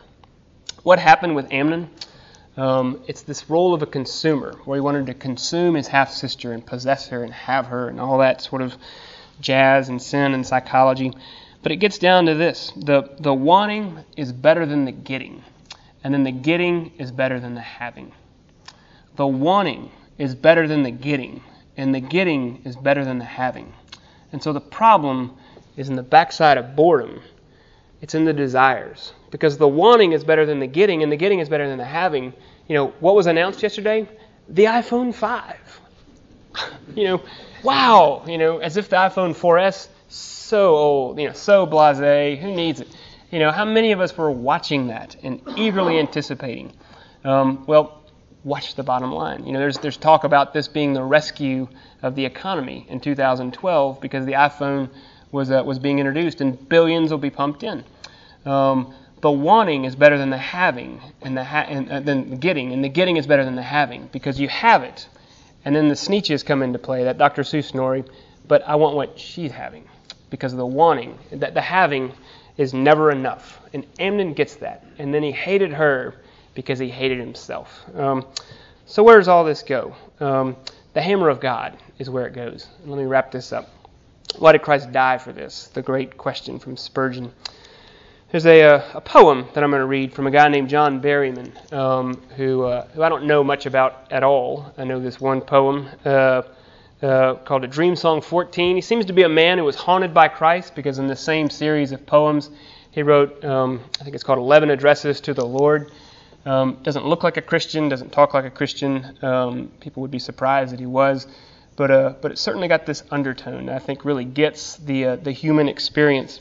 [0.83, 1.89] What happened with Amnon?
[2.55, 6.51] Um, it's this role of a consumer, where he wanted to consume his half sister
[6.51, 8.75] and possess her and have her and all that sort of
[9.39, 11.13] jazz and sin and psychology.
[11.63, 15.43] But it gets down to this the, the wanting is better than the getting,
[16.03, 18.11] and then the getting is better than the having.
[19.15, 21.41] The wanting is better than the getting,
[21.77, 23.73] and the getting is better than the having.
[24.33, 25.37] And so the problem
[25.77, 27.21] is in the backside of boredom.
[28.01, 29.13] It's in the desires.
[29.31, 31.85] Because the wanting is better than the getting, and the getting is better than the
[31.85, 32.33] having.
[32.67, 34.07] You know, what was announced yesterday?
[34.49, 35.81] The iPhone 5.
[36.95, 37.21] you know,
[37.63, 42.39] wow, you know, as if the iPhone 4S so old, you know, so blasé.
[42.39, 42.87] Who needs it?
[43.31, 46.73] You know, how many of us were watching that and eagerly anticipating?
[47.23, 48.03] Um, well,
[48.43, 49.45] watch the bottom line.
[49.45, 51.67] You know, there's there's talk about this being the rescue
[52.03, 54.89] of the economy in 2012 because the iPhone
[55.31, 57.83] was uh, was being introduced and billions will be pumped in.
[58.45, 62.35] Um, the wanting is better than the having, and the ha- and, uh, than the
[62.35, 65.07] getting, and the getting is better than the having because you have it,
[65.63, 67.05] and then the sneetches come into play.
[67.05, 67.43] That Dr.
[67.43, 68.03] Seuss story,
[68.47, 69.87] but I want what she's having
[70.33, 71.15] because of the wanting.
[71.31, 72.11] That the having
[72.57, 73.61] is never enough.
[73.71, 74.83] And Amnon gets that.
[74.97, 76.15] And then he hated her
[76.55, 77.85] because he hated himself.
[77.95, 78.25] Um,
[78.87, 79.95] so where does all this go?
[80.19, 80.55] Um,
[80.93, 82.67] the hammer of God is where it goes.
[82.83, 83.69] Let me wrap this up.
[84.39, 85.67] Why did Christ die for this?
[85.67, 87.31] The great question from Spurgeon.
[88.31, 90.99] There's a, a, a poem that I'm going to read from a guy named John
[90.99, 94.73] Berryman, um, who, uh, who I don't know much about at all.
[94.79, 95.87] I know this one poem.
[96.03, 96.41] Uh,
[97.03, 98.75] uh, called A Dream Song 14.
[98.75, 101.49] He seems to be a man who was haunted by Christ because in the same
[101.49, 102.49] series of poems,
[102.91, 105.91] he wrote, um, I think it's called 11 Addresses to the Lord.
[106.45, 109.17] Um, doesn't look like a Christian, doesn't talk like a Christian.
[109.21, 111.27] Um, people would be surprised that he was.
[111.75, 115.15] But, uh, but it certainly got this undertone that I think really gets the, uh,
[115.15, 116.39] the human experience.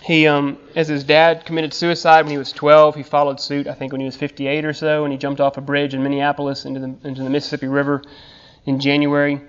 [0.00, 3.74] He, um, as his dad committed suicide when he was 12, he followed suit, I
[3.74, 6.64] think, when he was 58 or so, and he jumped off a bridge in Minneapolis
[6.64, 8.02] into the, into the Mississippi River
[8.66, 9.40] in January.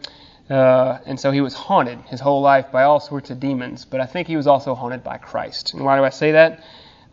[0.50, 3.86] Uh, and so he was haunted his whole life by all sorts of demons.
[3.86, 5.74] But I think he was also haunted by Christ.
[5.74, 6.64] And why do I say that?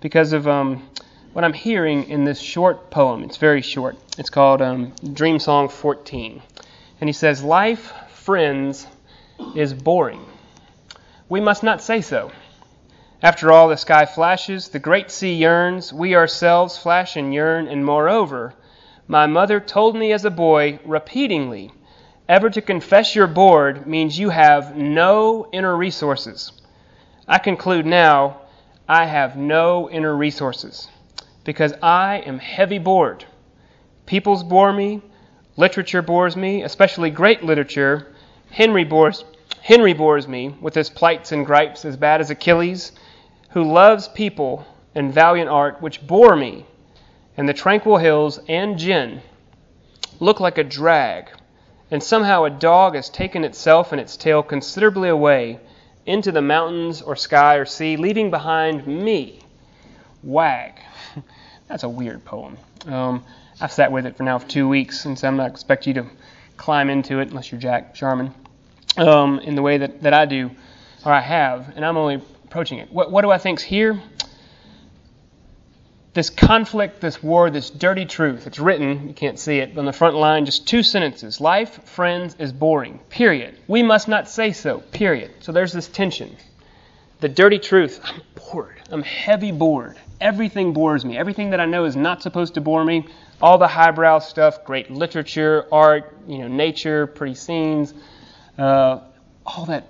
[0.00, 0.88] Because of um,
[1.32, 3.24] what I'm hearing in this short poem.
[3.24, 3.96] It's very short.
[4.18, 6.42] It's called um, Dream Song 14.
[7.00, 8.86] And he says, Life, friends,
[9.56, 10.24] is boring.
[11.28, 12.30] We must not say so.
[13.22, 17.84] After all, the sky flashes, the great sea yearns, we ourselves flash and yearn, and
[17.84, 18.52] moreover,
[19.06, 21.72] my mother told me as a boy repeatedly
[22.32, 26.50] Ever to confess you're bored means you have no inner resources.
[27.28, 28.40] I conclude now,
[28.88, 30.88] I have no inner resources
[31.44, 33.26] because I am heavy bored.
[34.06, 35.02] Peoples bore me,
[35.58, 38.14] literature bores me, especially great literature.
[38.50, 39.26] Henry bores,
[39.60, 42.92] Henry bores me with his plights and gripes as bad as Achilles,
[43.50, 44.64] who loves people
[44.94, 46.64] and valiant art which bore me,
[47.36, 49.20] and the tranquil hills and gin
[50.18, 51.28] look like a drag
[51.92, 55.60] and somehow a dog has taken itself and its tail considerably away
[56.06, 59.40] into the mountains or sky or sea, leaving behind me.
[60.22, 60.72] Wag.
[61.68, 62.56] That's a weird poem.
[62.86, 63.22] Um,
[63.60, 65.92] I've sat with it for now for two weeks, and so I'm not expect you
[65.94, 66.06] to
[66.56, 68.34] climb into it unless you're Jack Sharman
[68.96, 70.50] um, in the way that, that I do
[71.04, 72.90] or I have, and I'm only approaching it.
[72.90, 74.00] What, what do I think's here?
[76.14, 78.46] This conflict, this war, this dirty truth.
[78.46, 81.40] It's written, you can't see it, on the front line, just two sentences.
[81.40, 82.98] Life, friends, is boring.
[83.08, 83.56] Period.
[83.66, 84.80] We must not say so.
[84.80, 85.30] Period.
[85.40, 86.36] So there's this tension.
[87.20, 87.98] The dirty truth.
[88.04, 88.76] I'm bored.
[88.90, 89.98] I'm heavy bored.
[90.20, 91.16] Everything bores me.
[91.16, 93.06] Everything that I know is not supposed to bore me.
[93.40, 97.94] All the highbrow stuff, great literature, art, you know, nature, pretty scenes,
[98.58, 99.00] uh,
[99.46, 99.88] all that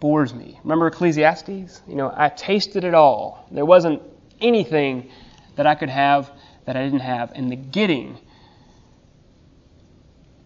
[0.00, 0.58] bores me.
[0.62, 1.82] Remember Ecclesiastes?
[1.86, 3.46] You know, I tasted it all.
[3.50, 4.02] There wasn't
[4.40, 5.10] anything
[5.58, 6.30] that I could have
[6.66, 7.32] that I didn't have.
[7.34, 8.16] And the getting,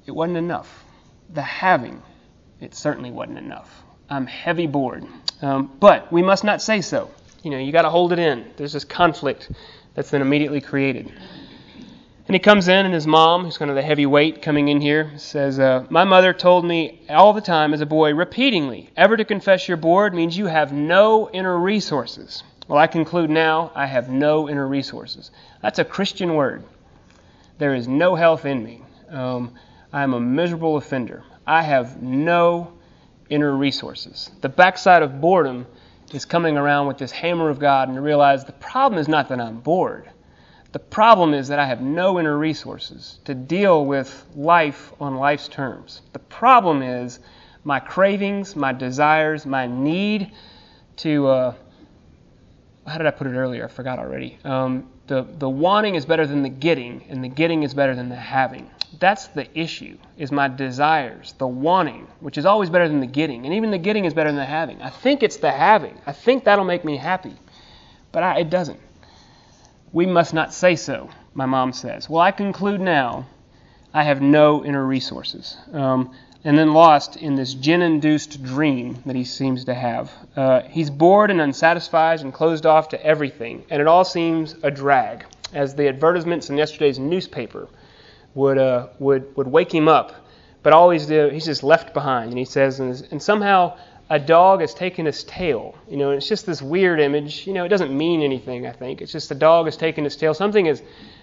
[0.06, 0.84] it wasn't enough.
[1.34, 2.02] The having,
[2.60, 3.82] it certainly wasn't enough.
[4.08, 5.04] I'm heavy bored.
[5.42, 7.10] Um, but we must not say so.
[7.42, 8.52] You know, you got to hold it in.
[8.56, 9.50] There's this conflict
[9.94, 11.12] that's then immediately created.
[12.26, 14.80] And he comes in, and his mom, who's kind of the heavy weight coming in
[14.80, 19.18] here, says, uh, My mother told me all the time as a boy, repeatedly, ever
[19.18, 22.42] to confess you're bored means you have no inner resources.
[22.72, 25.30] Well, I conclude now, I have no inner resources.
[25.60, 26.64] That's a Christian word.
[27.58, 28.80] There is no health in me.
[29.10, 29.56] Um,
[29.92, 31.22] I am a miserable offender.
[31.46, 32.72] I have no
[33.28, 34.30] inner resources.
[34.40, 35.66] The backside of boredom
[36.14, 39.28] is coming around with this hammer of God and to realize the problem is not
[39.28, 40.08] that I'm bored.
[40.72, 45.48] The problem is that I have no inner resources to deal with life on life's
[45.48, 46.00] terms.
[46.14, 47.20] The problem is
[47.64, 50.32] my cravings, my desires, my need
[50.96, 51.26] to.
[51.26, 51.54] Uh,
[52.86, 53.64] how did I put it earlier?
[53.64, 54.38] I forgot already.
[54.44, 58.08] Um, the, the wanting is better than the getting, and the getting is better than
[58.08, 58.70] the having.
[58.98, 63.44] That's the issue, is my desires, the wanting, which is always better than the getting.
[63.44, 64.82] And even the getting is better than the having.
[64.82, 65.98] I think it's the having.
[66.06, 67.34] I think that'll make me happy.
[68.10, 68.80] But I, it doesn't.
[69.92, 72.08] We must not say so, my mom says.
[72.08, 73.26] Well, I conclude now
[73.94, 75.56] I have no inner resources.
[75.72, 80.10] Um, and then lost in this gin induced dream that he seems to have.
[80.36, 84.70] Uh, he's bored and unsatisfied and closed off to everything, and it all seems a
[84.70, 87.68] drag, as the advertisements in yesterday's newspaper
[88.34, 90.14] would, uh, would, would wake him up.
[90.62, 92.30] But always he's just left behind.
[92.30, 93.76] And he says, and somehow
[94.08, 95.74] a dog has taken his tail.
[95.88, 97.46] You know, it's just this weird image.
[97.46, 99.02] You know, it doesn't mean anything, I think.
[99.02, 100.34] It's just a dog has taken his tail.
[100.34, 100.82] Something as,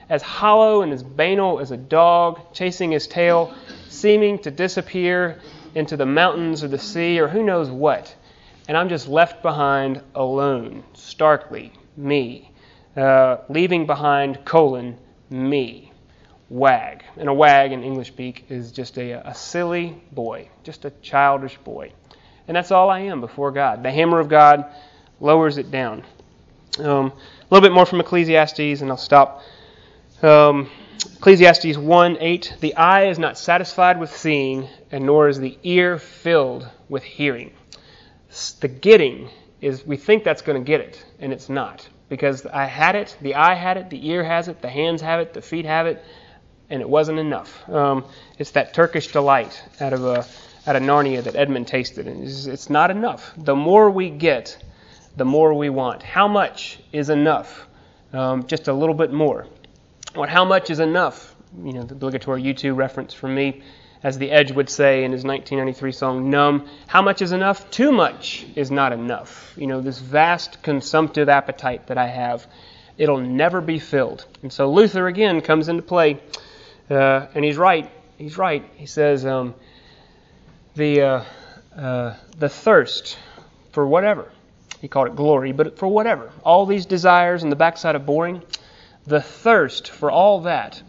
[0.10, 3.54] as hollow and as banal as a dog chasing his tail,
[3.90, 5.40] seeming to disappear
[5.76, 8.16] into the mountains or the sea or who knows what.
[8.68, 12.52] And I'm just left behind alone, starkly, me.
[12.96, 14.98] Uh, leaving behind, colon,
[15.30, 15.92] me.
[16.50, 17.04] Wag.
[17.18, 21.58] And a wag in English speak is just a, a silly boy, just a childish
[21.58, 21.92] boy.
[22.48, 23.84] And that's all I am before God.
[23.84, 24.66] The hammer of God
[25.20, 26.04] lowers it down.
[26.80, 27.14] Um, a
[27.50, 29.44] little bit more from Ecclesiastes, and I'll stop.
[30.22, 30.70] Um,
[31.20, 36.00] Ecclesiastes 1 8 The eye is not satisfied with seeing, and nor is the ear
[36.00, 37.52] filled with hearing.
[38.62, 39.28] The getting
[39.60, 41.86] is, we think that's going to get it, and it's not.
[42.08, 45.20] Because I had it, the eye had it, the ear has it, the hands have
[45.20, 46.02] it, the feet have it,
[46.70, 47.68] and it wasn't enough.
[47.68, 48.06] Um,
[48.38, 50.26] it's that Turkish delight out of a
[50.68, 52.08] out of Narnia that Edmund tasted.
[52.08, 53.34] And it's, it's not enough.
[53.36, 54.58] The more we get,
[55.18, 56.02] the more we want.
[56.02, 57.68] How much is enough?
[58.14, 59.48] Um, just a little bit more.
[60.16, 61.36] What how much is enough?
[61.64, 63.62] You know, the obligatory U2 reference from me,
[64.02, 66.68] as the Edge would say in his 1993 song Numb.
[66.88, 67.70] How much is enough?
[67.70, 69.54] Too much is not enough.
[69.56, 72.48] You know, this vast consumptive appetite that I have,
[72.98, 74.26] it'll never be filled.
[74.42, 76.20] And so Luther again comes into play,
[76.90, 77.90] uh, and he's right.
[78.18, 78.68] He's right.
[78.76, 79.54] He says, um,
[80.76, 81.24] the, uh,
[81.76, 83.18] uh, the thirst
[83.74, 84.32] for whatever.
[84.82, 86.32] He called it glory, but for whatever.
[86.44, 88.42] All these desires and the backside of boring,
[89.10, 90.82] the thirst for all that,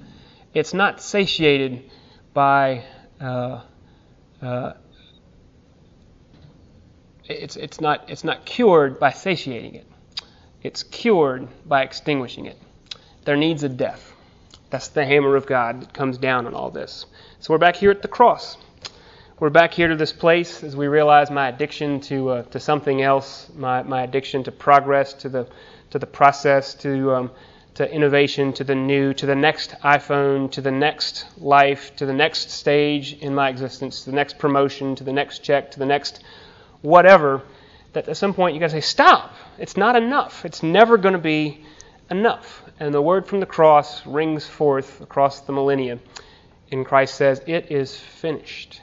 [0.54, 1.90] it's not satiated
[2.32, 2.84] by.
[3.20, 3.62] Uh,
[4.40, 4.72] uh,
[7.24, 9.86] it's, it's, not, it's not cured by satiating it.
[10.62, 12.58] It's cured by extinguishing it.
[13.24, 14.12] There needs a death.
[14.70, 17.06] That's the hammer of God that comes down on all this.
[17.38, 18.56] So we're back here at the cross
[19.40, 23.00] we're back here to this place as we realize my addiction to uh, to something
[23.00, 25.48] else, my, my addiction to progress, to the
[25.88, 27.30] to the process, to um,
[27.74, 32.12] to innovation, to the new, to the next iPhone, to the next life, to the
[32.12, 35.86] next stage in my existence, to the next promotion, to the next check, to the
[35.86, 36.22] next
[36.82, 37.42] whatever.
[37.92, 39.34] That at some point you got to say, stop.
[39.58, 40.44] It's not enough.
[40.44, 41.64] It's never to be
[42.10, 42.62] enough.
[42.78, 45.98] And the word from the cross rings forth across the millennia.
[46.72, 48.80] And Christ says, It is finished.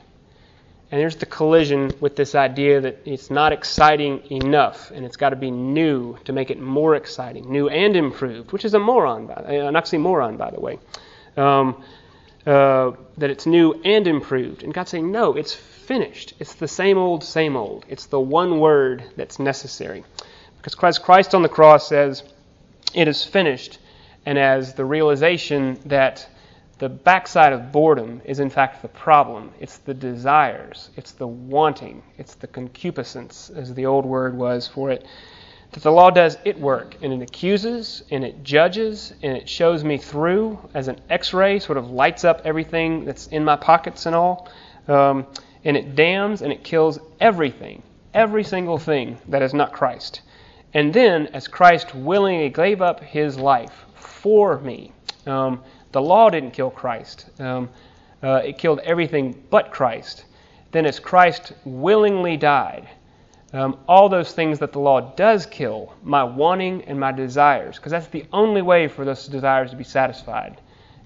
[0.90, 5.30] And there's the collision with this idea that it's not exciting enough, and it's got
[5.30, 9.28] to be new to make it more exciting, new and improved, which is a moron,
[9.28, 10.80] by, an oxymoron, by the way.
[11.36, 11.84] Um,
[12.46, 14.64] uh, that it's new and improved.
[14.64, 16.34] And God's saying, no, it's finished.
[16.40, 17.86] It's the same old, same old.
[17.90, 20.06] It's the one word that's necessary.
[20.56, 22.24] Because Christ, Christ on the cross says,
[22.94, 23.80] it is finished.
[24.26, 26.26] And as the realization that
[26.80, 29.52] the backside of boredom is in fact the problem.
[29.60, 34.92] It's the desires, it's the wanting, it's the concupiscence, as the old word was for
[34.92, 35.06] it.
[35.72, 39.84] That the law does it work, and it accuses, and it judges, and it shows
[39.84, 44.06] me through as an x ray, sort of lights up everything that's in my pockets
[44.06, 44.48] and all.
[44.88, 45.26] Um,
[45.66, 47.82] and it damns and it kills everything,
[48.14, 50.22] every single thing that is not Christ.
[50.74, 54.92] And then, as Christ willingly gave up his life for me,
[55.26, 55.62] um,
[55.92, 57.70] the law didn't kill Christ, um,
[58.22, 60.26] uh, it killed everything but Christ.
[60.72, 62.88] Then, as Christ willingly died,
[63.54, 67.92] um, all those things that the law does kill, my wanting and my desires, because
[67.92, 70.60] that's the only way for those desires to be satisfied,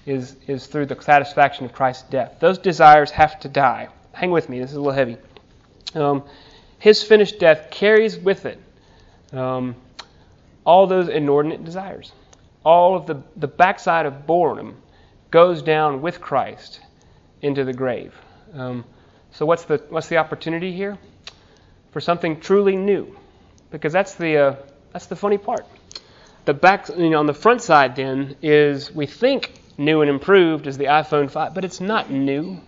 [0.05, 2.38] is, is through the satisfaction of Christ's death.
[2.39, 3.89] Those desires have to die.
[4.13, 5.17] Hang with me, this is a little heavy.
[5.93, 6.23] Um,
[6.79, 8.59] his finished death carries with it
[9.34, 9.75] um,
[10.65, 12.11] all those inordinate desires
[12.64, 14.82] all of the, the backside of boredom
[15.32, 16.82] goes down with Christ
[17.41, 18.14] into the grave.
[18.53, 18.86] Um,
[19.32, 20.97] so what's the what's the opportunity here
[21.91, 23.18] for something truly new?
[23.72, 24.55] Because that's the uh,
[24.91, 25.66] that's the funny part.
[26.45, 30.68] The back, you know, on the front side then is we think new and improved
[30.68, 32.59] is the iPhone 5, but it's not new.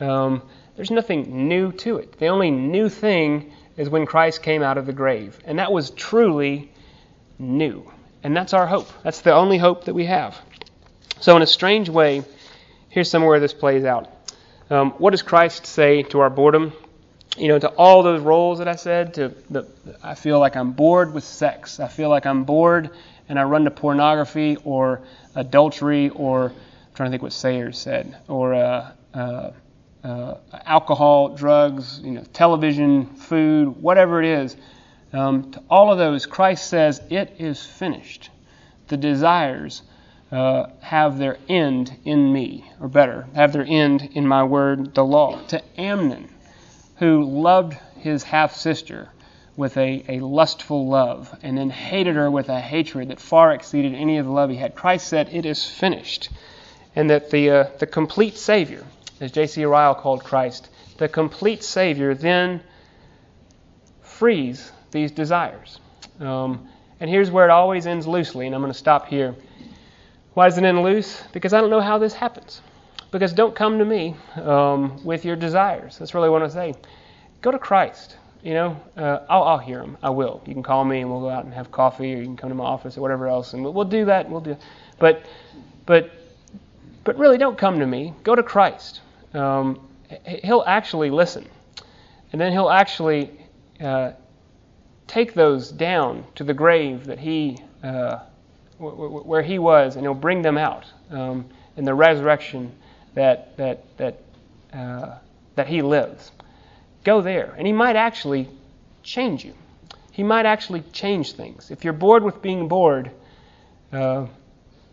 [0.00, 0.42] Um,
[0.76, 2.18] there's nothing new to it.
[2.18, 5.90] The only new thing is when Christ came out of the grave, and that was
[5.90, 6.72] truly
[7.38, 7.90] new.
[8.22, 8.88] And that's our hope.
[9.02, 10.38] That's the only hope that we have.
[11.20, 12.22] So, in a strange way,
[12.88, 14.08] here's somewhere where this plays out.
[14.70, 16.72] Um, what does Christ say to our boredom?
[17.36, 19.66] You know, to all those roles that I said, to the,
[20.02, 21.80] I feel like I'm bored with sex.
[21.80, 22.90] I feel like I'm bored
[23.28, 25.00] and I run to pornography or
[25.34, 26.54] adultery or, I'm
[26.94, 29.50] trying to think what Sayers said, or uh, uh,
[30.04, 30.34] uh,
[30.66, 34.56] alcohol, drugs, you know, television, food, whatever it is.
[35.12, 38.30] Um, to all of those, Christ says, It is finished.
[38.88, 39.82] The desires
[40.30, 45.04] uh, have their end in me, or better, have their end in my word, the
[45.04, 45.40] law.
[45.48, 46.28] To Amnon,
[46.96, 49.10] who loved his half sister
[49.56, 53.94] with a, a lustful love and then hated her with a hatred that far exceeded
[53.94, 56.30] any of the love he had, Christ said, It is finished.
[56.96, 58.84] And that the, uh, the complete Savior,
[59.20, 59.64] as J.C.
[59.64, 62.62] Ryle called Christ, the complete Savior then
[64.02, 65.80] frees these desires.
[66.20, 66.68] Um,
[67.00, 69.34] and here's where it always ends loosely, and I'm going to stop here.
[70.34, 71.22] Why does it end loose?
[71.32, 72.62] Because I don't know how this happens.
[73.10, 75.98] Because don't come to me um, with your desires.
[75.98, 76.74] That's really what I say.
[77.42, 78.16] Go to Christ.
[78.42, 79.98] You know, uh, I'll, I'll hear him.
[80.02, 80.42] I will.
[80.46, 82.48] You can call me, and we'll go out and have coffee, or you can come
[82.48, 84.30] to my office, or whatever else, and we'll, we'll do that.
[84.30, 84.56] We'll do.
[84.98, 85.26] But,
[85.86, 86.10] but,
[87.04, 88.14] but really, don't come to me.
[88.24, 89.00] Go to Christ.
[89.34, 89.88] Um,
[90.24, 91.48] he'll actually listen,
[92.32, 93.30] and then he'll actually
[93.80, 94.12] uh,
[95.12, 98.18] take those down to the grave that he, uh,
[98.78, 101.44] w- w- where he was, and he'll bring them out um,
[101.76, 102.72] in the resurrection
[103.12, 104.22] that that that
[104.72, 105.18] uh,
[105.54, 106.32] that he lives.
[107.04, 108.48] Go there, and he might actually
[109.02, 109.52] change you.
[110.12, 111.70] He might actually change things.
[111.70, 113.10] If you're bored with being bored,
[113.92, 114.26] uh,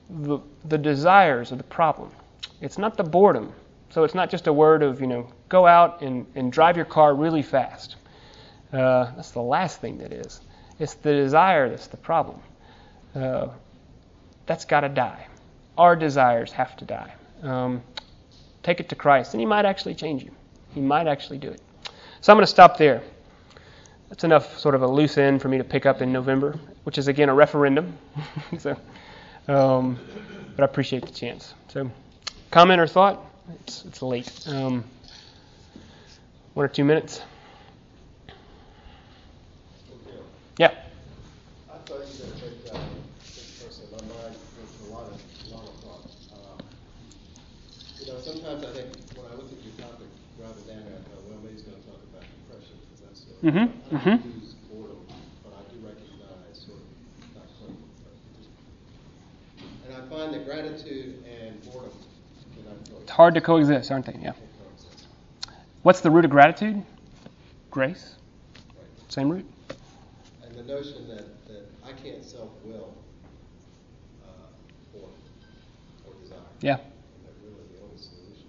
[0.09, 2.11] the the desires are the problem.
[2.59, 3.53] It's not the boredom.
[3.89, 6.86] So it's not just a word of you know go out and, and drive your
[6.86, 7.95] car really fast.
[8.72, 10.41] Uh, that's the last thing that is.
[10.80, 12.39] It's the desire that's the problem.
[13.15, 13.47] Uh,
[14.45, 15.28] that's got to die.
[15.78, 17.13] Our desires have to die.
[17.41, 17.82] Um,
[18.63, 20.32] take it to Christ, and He might actually change you.
[20.74, 21.61] He might actually do it.
[22.22, 23.01] So I'm going to stop there.
[24.09, 26.97] That's enough, sort of a loose end for me to pick up in November, which
[26.97, 27.97] is again a referendum.
[28.57, 28.76] so,
[29.47, 29.99] um,
[30.55, 31.53] but I appreciate the chance.
[31.67, 31.89] So,
[32.51, 33.24] comment or thought?
[33.61, 34.47] It's, it's late.
[34.47, 34.84] Um,
[36.55, 37.22] one or two minutes.
[40.60, 40.76] Yeah.
[41.72, 42.76] I thought you did a great job.
[42.76, 46.03] My mind goes to a lot of, a lot of thought.
[46.36, 46.60] Um,
[47.99, 51.16] You know, sometimes I think when I look at your topic, rather than, I go,
[51.32, 53.55] well, maybe he's gonna talk about depression, because that's sort of.
[53.55, 54.99] Mhm, I don't use boredom,
[55.47, 56.91] but I do recognize sort of,
[57.39, 57.88] not clinical.
[59.88, 61.95] And I find that gratitude and boredom.
[63.01, 64.20] It's hard to coexist, aren't they?
[64.22, 64.34] Yeah.
[65.84, 66.84] What's the root of gratitude?
[67.72, 68.16] Grace.
[68.76, 69.12] Right.
[69.12, 69.45] Same root.
[70.70, 72.93] And the notion that, that I can't self-will,
[74.24, 75.09] uh, or,
[76.05, 76.38] or desire.
[76.61, 76.76] Yeah.
[76.76, 78.45] And that really the only solution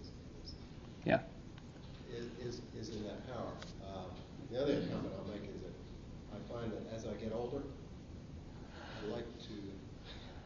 [0.00, 0.06] is,
[0.44, 0.54] is,
[1.04, 1.18] Yeah.
[2.14, 3.50] is, is, is in that power.
[3.84, 4.10] Um,
[4.52, 5.74] the other comment I'll make is that
[6.32, 7.62] I find that as I get older,
[8.76, 9.54] I like to,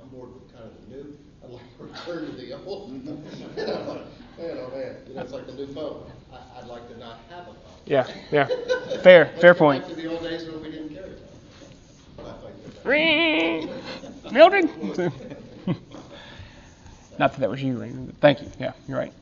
[0.01, 1.19] I'm bored with kind of the new.
[1.43, 2.91] I I'd like to return to the old.
[2.93, 3.13] you know,
[4.39, 6.11] man, oh man, you know, it's like the new phone.
[6.33, 7.77] I, I'd like to not have a phone.
[7.87, 8.47] Yeah, yeah.
[8.47, 8.57] Fair,
[9.03, 9.83] fair Let's go point.
[9.87, 11.23] Back to the old days when we didn't carry phones.
[12.17, 12.33] But I
[14.31, 14.65] Mildred.
[17.19, 18.15] Not that that was you, Ring.
[18.21, 18.51] Thank you.
[18.59, 19.13] Yeah, you're right.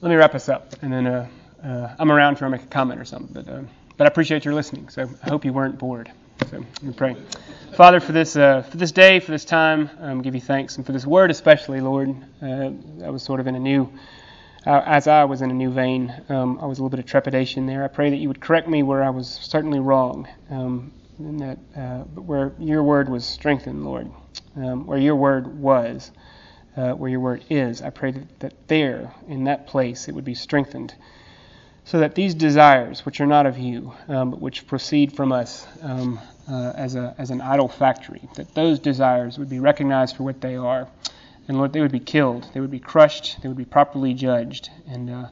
[0.00, 1.28] Let me wrap us up, and then uh,
[1.62, 3.32] uh, I'm around for a make a comment or something.
[3.32, 3.62] But uh,
[3.96, 4.88] but I appreciate your listening.
[4.88, 6.10] So I hope you weren't bored.
[6.50, 7.16] So let me pray.
[7.76, 10.86] Father, for this uh, for this day, for this time, um, give you thanks, and
[10.86, 12.14] for this word especially, Lord.
[12.42, 12.70] Uh,
[13.04, 13.90] I was sort of in a new
[14.66, 17.06] uh, as I was in a new vein, um, I was a little bit of
[17.06, 17.84] trepidation there.
[17.84, 21.58] I pray that you would correct me where I was certainly wrong, um, and that
[21.76, 24.10] uh, where your word was strengthened, Lord,
[24.56, 26.10] um, where your word was,
[26.76, 27.82] uh, where your word is.
[27.82, 30.94] I pray that, that there, in that place, it would be strengthened,
[31.84, 35.66] so that these desires, which are not of you, um, but which proceed from us
[35.82, 36.18] um,
[36.50, 40.40] uh, as a as an idol factory, that those desires would be recognized for what
[40.40, 40.88] they are.
[41.46, 44.70] And Lord, they would be killed, they would be crushed, they would be properly judged,
[44.88, 45.28] and uh,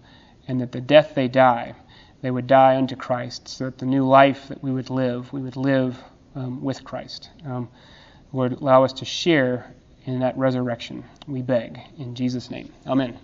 [0.47, 1.75] and that the death they die,
[2.23, 5.43] they would die unto Christ, so that the new life that we would live, we
[5.43, 5.99] would live
[6.35, 7.31] um, with Christ.
[7.45, 7.69] Um,
[8.33, 9.75] Lord, allow us to share
[10.07, 11.05] in that resurrection.
[11.27, 12.73] We beg in Jesus' name.
[12.87, 13.19] Amen.